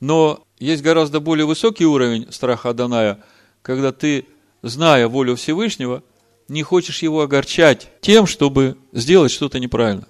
[0.00, 3.24] Но есть гораздо более высокий уровень страха Аданая,
[3.62, 4.26] когда ты,
[4.62, 6.02] зная волю Всевышнего,
[6.48, 10.06] не хочешь его огорчать тем, чтобы сделать что-то неправильно.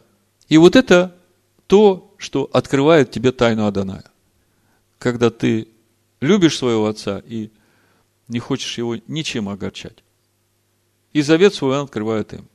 [0.49, 1.15] И вот это
[1.67, 4.05] то, что открывает тебе тайну Аданая.
[4.99, 5.69] Когда ты
[6.21, 7.51] любишь своего отца и
[8.29, 10.05] не хочешь его ничем огорчать.
[11.13, 12.49] И завет свой он открывает им.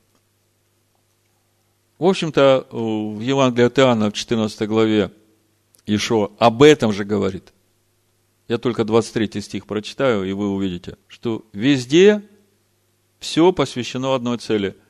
[1.97, 5.11] В общем-то, в Евангелии от Иоанна в 14 главе
[5.85, 7.53] Ишо об этом же говорит.
[8.47, 12.23] Я только 23 стих прочитаю, и вы увидите, что везде
[13.19, 14.75] все посвящено одной цели–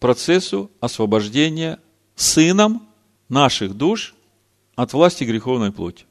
[0.00, 1.78] процессу освобождения
[2.14, 2.86] сыном
[3.28, 4.14] наших душ
[4.74, 6.04] от власти греховной плоти.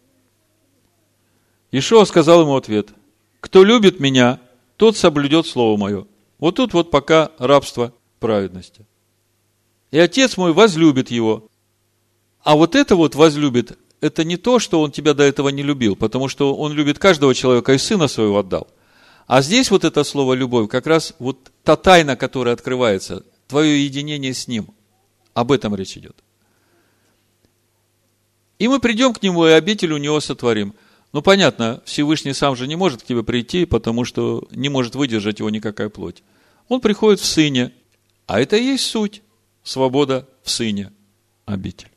[1.71, 2.89] Ишуа сказал ему ответ,
[3.39, 4.39] кто любит меня,
[4.77, 6.07] тот соблюдет слово мое.
[6.39, 8.85] Вот тут вот пока рабство праведности.
[9.93, 11.47] И отец мой возлюбит его.
[12.41, 15.95] А вот это вот возлюбит, это не то, что он тебя до этого не любил,
[15.95, 18.67] потому что он любит каждого человека и сына своего отдал.
[19.27, 24.33] А здесь вот это слово любовь, как раз вот та тайна, которая открывается, твое единение
[24.33, 24.69] с ним.
[25.35, 26.15] Об этом речь идет.
[28.57, 30.73] И мы придем к нему, и обитель у него сотворим.
[31.11, 35.37] Ну, понятно, Всевышний сам же не может к тебе прийти, потому что не может выдержать
[35.37, 36.23] его никакая плоть.
[36.67, 37.73] Он приходит в сыне,
[38.25, 39.21] а это и есть суть.
[39.63, 40.91] Свобода в сыне,
[41.45, 41.89] обитель.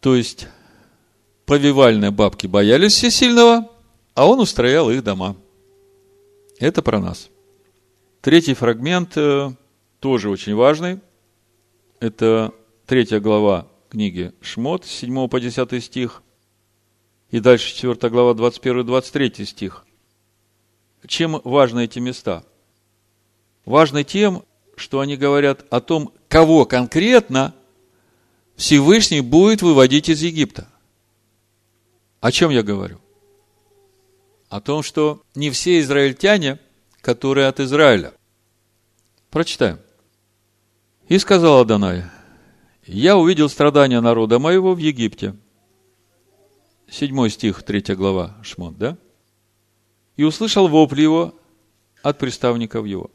[0.00, 0.48] То есть,
[1.46, 3.70] повивальные бабки боялись всесильного,
[4.14, 5.36] а он устроял их дома.
[6.58, 7.28] Это про нас.
[8.20, 9.52] Третий фрагмент э,
[10.00, 11.00] тоже очень важный.
[12.00, 12.52] Это
[12.86, 16.22] третья глава книги Шмот, 7 по 10 стих.
[17.30, 19.84] И дальше 4 глава, 21-23 стих.
[21.06, 22.44] Чем важны эти места?
[23.64, 24.44] Важны тем,
[24.76, 27.54] что они говорят о том, кого конкретно
[28.54, 30.68] Всевышний будет выводить из Египта.
[32.20, 33.00] О чем я говорю?
[34.48, 36.58] О том, что не все израильтяне,
[37.00, 38.12] которые от Израиля.
[39.30, 39.80] Прочитаем.
[41.08, 42.04] И сказал Адонай,
[42.86, 45.34] я увидел страдания народа моего в Египте.
[46.88, 48.96] Седьмой стих, третья глава, Шмот, да?
[50.16, 51.34] И услышал вопли его
[52.02, 53.10] от приставников его.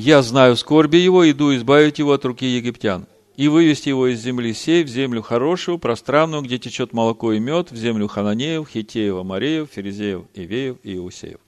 [0.00, 4.54] Я знаю скорби его, иду избавить его от руки египтян и вывести его из земли
[4.54, 9.68] сей в землю хорошую, пространную, где течет молоко и мед, в землю Хананеев, Хитеев, Амареев,
[9.72, 11.40] Ферезеев, Ивеев и Иусеев.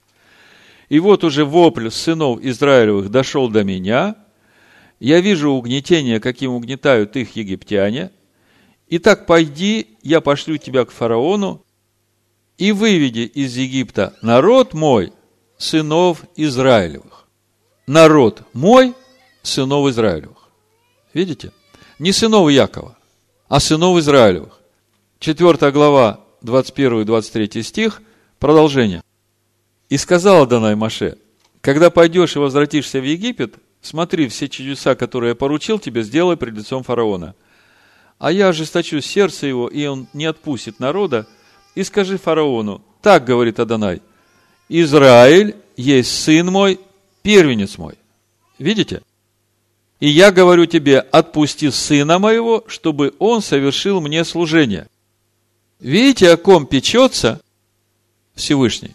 [0.88, 4.16] И вот уже вопль сынов Израилевых дошел до меня–
[5.00, 8.10] я вижу угнетение, каким угнетают их египтяне.
[8.88, 11.64] Итак, пойди, я пошлю тебя к фараону,
[12.58, 15.12] и выведи из Египта народ мой,
[15.56, 17.19] сынов Израилевых.
[17.90, 18.94] Народ мой,
[19.42, 20.48] сынов Израилевых.
[21.12, 21.50] Видите?
[21.98, 22.96] Не сынов Якова,
[23.48, 24.60] а сынов Израилевых.
[25.18, 28.00] Четвертая глава, 21 и 23 стих,
[28.38, 29.02] продолжение.
[29.88, 31.18] «И сказала Данай Маше,
[31.62, 36.54] когда пойдешь и возвратишься в Египет, Смотри, все чудеса, которые я поручил тебе, сделай пред
[36.54, 37.34] лицом фараона.
[38.20, 41.26] А я ожесточу сердце его, и он не отпустит народа.
[41.74, 44.00] И скажи фараону, так говорит Адонай,
[44.68, 46.78] Израиль есть сын мой,
[47.22, 47.94] первенец мой.
[48.58, 49.02] Видите?
[50.00, 54.86] И я говорю тебе, отпусти сына моего, чтобы он совершил мне служение.
[55.78, 57.40] Видите, о ком печется
[58.34, 58.94] Всевышний?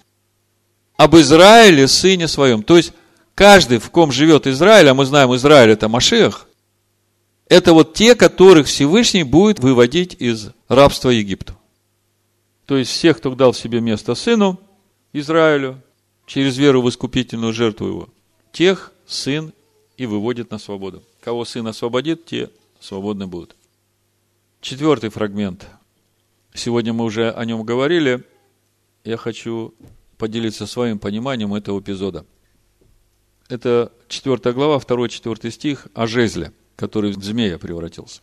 [0.98, 2.64] Об Израиле, сыне своем.
[2.64, 2.94] То есть,
[3.36, 6.48] каждый, в ком живет Израиль, а мы знаем, Израиль это Машех,
[7.48, 11.54] это вот те, которых Всевышний будет выводить из рабства Египту.
[12.66, 14.60] То есть всех, кто дал себе место сыну
[15.14, 15.82] Израилю,
[16.26, 18.10] через веру в искупительную жертву его,
[18.56, 19.54] тех сын
[19.98, 21.04] и выводит на свободу.
[21.22, 22.50] Кого сын освободит, те
[22.80, 23.56] свободны будут.
[24.62, 25.68] Четвертый фрагмент.
[26.54, 28.24] Сегодня мы уже о нем говорили.
[29.04, 29.76] Я хочу
[30.18, 32.26] поделиться своим пониманием этого эпизода–
[33.48, 38.22] это 4 глава, 2-4 стих о жезле, который в змея превратился.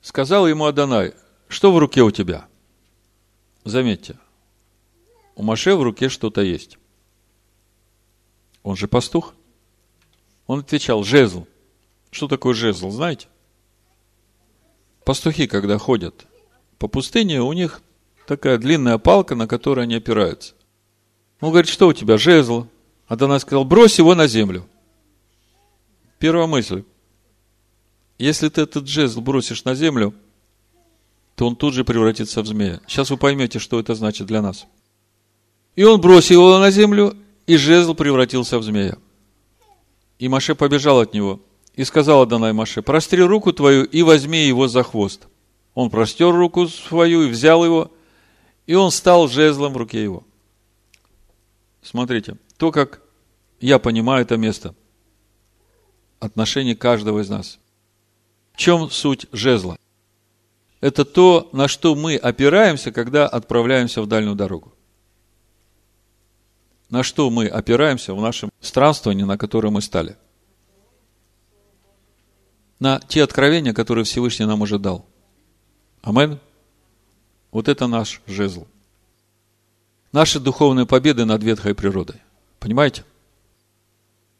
[0.00, 1.14] Сказал ему Адонай,
[1.48, 2.46] что в руке у тебя?
[3.64, 4.18] Заметьте,
[5.36, 6.78] у Маше в руке что-то есть.
[8.62, 9.34] Он же пастух.
[10.46, 11.46] Он отвечал, жезл.
[12.10, 13.28] Что такое жезл, знаете?
[15.04, 16.26] Пастухи, когда ходят
[16.78, 17.82] по пустыне, у них
[18.26, 20.54] такая длинная палка, на которой они опираются.
[21.40, 22.66] Он говорит, что у тебя, жезл?
[23.06, 24.66] Адонай сказал, брось его на землю.
[26.18, 26.84] Первая мысль.
[28.18, 30.12] Если ты этот жезл бросишь на землю,
[31.36, 32.80] то он тут же превратится в змея.
[32.88, 34.66] Сейчас вы поймете, что это значит для нас.
[35.76, 37.16] И он бросил его на землю,
[37.48, 38.98] и жезл превратился в змея.
[40.18, 41.40] И Маше побежал от него.
[41.74, 45.26] И сказал Адонай Маше, простри руку твою и возьми его за хвост.
[45.74, 47.90] Он простер руку свою и взял его,
[48.66, 50.24] и он стал жезлом в руке его.
[51.80, 53.00] Смотрите, то, как
[53.60, 54.74] я понимаю это место,
[56.20, 57.58] отношение каждого из нас.
[58.52, 59.78] В чем суть жезла?
[60.80, 64.74] Это то, на что мы опираемся, когда отправляемся в дальнюю дорогу.
[66.90, 70.16] На что мы опираемся в нашем странствовании, на которое мы стали–
[72.80, 75.04] на те откровения, которые Всевышний нам уже дал.
[76.02, 76.38] Амен.
[77.50, 78.66] Вот это наш жезл.
[80.12, 82.16] Наши духовные победы над ветхой природой.
[82.60, 83.04] Понимаете?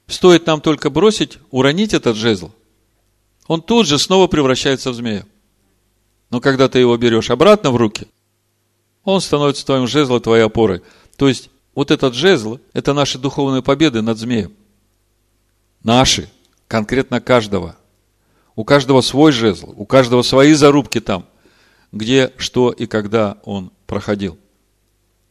[0.07, 2.51] Стоит нам только бросить, уронить этот жезл,
[3.47, 5.27] он тут же снова превращается в змея.
[6.31, 8.07] Но когда ты его берешь обратно в руки,
[9.05, 10.83] он становится твоим жезлом, твоей опорой.
[11.17, 14.53] То есть, вот этот жезл– это наши духовные победы над змеем.
[15.85, 16.29] Наши,
[16.67, 17.77] конкретно каждого–
[18.57, 21.25] у каждого свой жезл, у каждого свои зарубки там,
[21.93, 24.37] где, что и когда он проходил.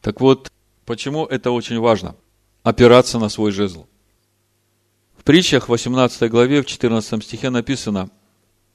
[0.00, 0.50] Так вот,
[0.86, 2.16] почему это очень важно?
[2.62, 3.84] Опираться на свой жезл.
[5.18, 8.08] В притчах 18 главе, в 14 стихе написано,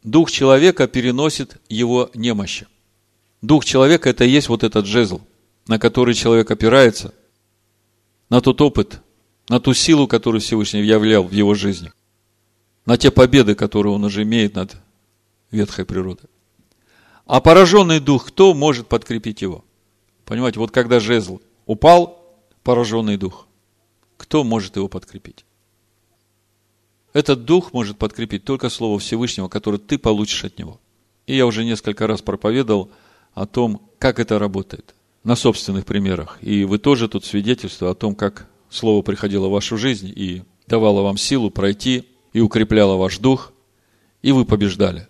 [0.04, 2.68] Дух человека переносит его немощи.
[3.42, 5.22] Дух человека– это и есть вот этот жезл,
[5.66, 7.16] на который человек опирается,
[8.34, 9.00] на тот опыт,
[9.48, 11.92] на ту силу, которую Всевышний являл в его жизни–
[12.88, 14.76] на те победы, которые он уже имеет над
[15.52, 16.30] ветхой природой.
[17.28, 19.64] А пораженный дух, кто может подкрепить его?
[20.26, 22.26] Понимаете, вот когда жезл упал,
[22.64, 23.48] пораженный дух,
[24.18, 25.46] кто может его подкрепить?
[27.14, 30.82] Этот дух может подкрепить только Слово Всевышнего, которое ты получишь от него.
[31.28, 32.90] И я уже несколько раз проповедовал
[33.36, 36.38] о том, как это работает на собственных примерах.
[36.42, 41.04] И вы тоже тут свидетельство о том, как Слово приходило в вашу жизнь и давало
[41.04, 43.54] вам силу пройти и укрепляла ваш дух,
[44.24, 45.08] и вы побеждали.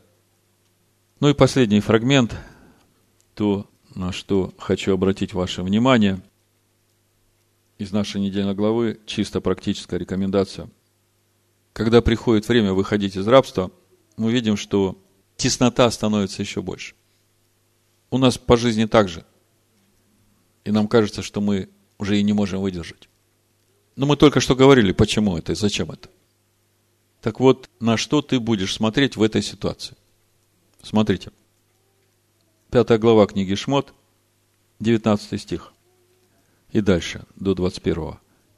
[1.21, 2.35] Ну и последний фрагмент,
[3.35, 6.21] то, на что хочу обратить ваше внимание
[7.77, 10.69] из нашей недельной главы, чисто практическая рекомендация.
[11.71, 13.71] Когда приходит время выходить из рабства,
[14.17, 15.01] мы видим, что
[15.37, 16.95] теснота становится еще больше.
[18.09, 19.23] У нас по жизни так же.
[20.65, 23.09] И нам кажется, что мы уже и не можем выдержать.
[23.95, 26.09] Но мы только что говорили, почему это и зачем это.
[27.21, 29.95] Так вот, на что ты будешь смотреть в этой ситуации?
[30.81, 31.31] Смотрите.
[32.69, 33.93] Пятая глава книги Шмот,
[34.79, 35.73] 19 стих.
[36.71, 38.15] И дальше, до 21.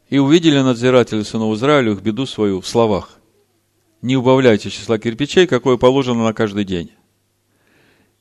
[0.09, 3.19] «И увидели надзиратели сынов Израиля их беду свою в словах.
[4.01, 6.91] Не убавляйте числа кирпичей, какое положено на каждый день.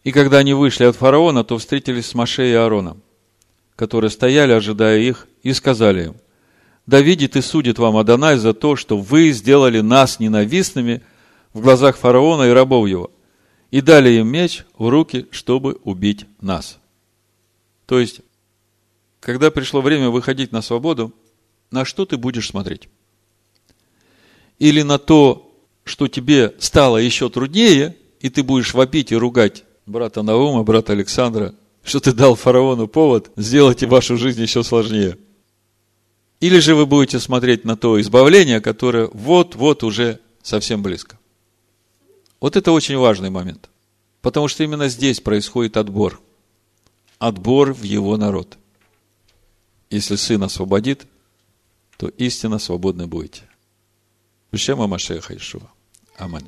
[0.03, 3.03] И когда они вышли от фараона, то встретились с Маше и Аароном,
[3.77, 6.17] которые стояли, ожидая их, и сказали им,
[6.87, 11.03] да видит и судит вам Адонай за то, что вы сделали нас ненавистными
[11.53, 13.11] в глазах фараона и рабов его,
[13.71, 16.79] и дали им меч в руки, чтобы убить нас.
[17.87, 18.21] То есть,
[19.21, 21.13] когда пришло время выходить на свободу,
[21.71, 22.89] на что ты будешь смотреть?
[24.59, 25.53] Или на то,
[25.85, 31.55] что тебе стало еще труднее, и ты будешь вопить и ругать брата Наума, брата Александра,
[31.85, 35.19] что ты дал фараону повод сделать вашу жизнь еще сложнее–
[36.45, 41.19] или же вы будете смотреть на то избавление, которое вот-вот уже совсем близко.
[42.39, 43.71] Вот это очень важный момент.
[44.21, 46.21] Потому что именно здесь происходит отбор.
[47.19, 48.59] Отбор в его народ.
[49.89, 51.07] Если сын освободит,
[51.97, 53.49] то истинно свободны будете.
[54.53, 55.71] Бешема Машеха Ишуа.
[56.19, 56.47] Аминь.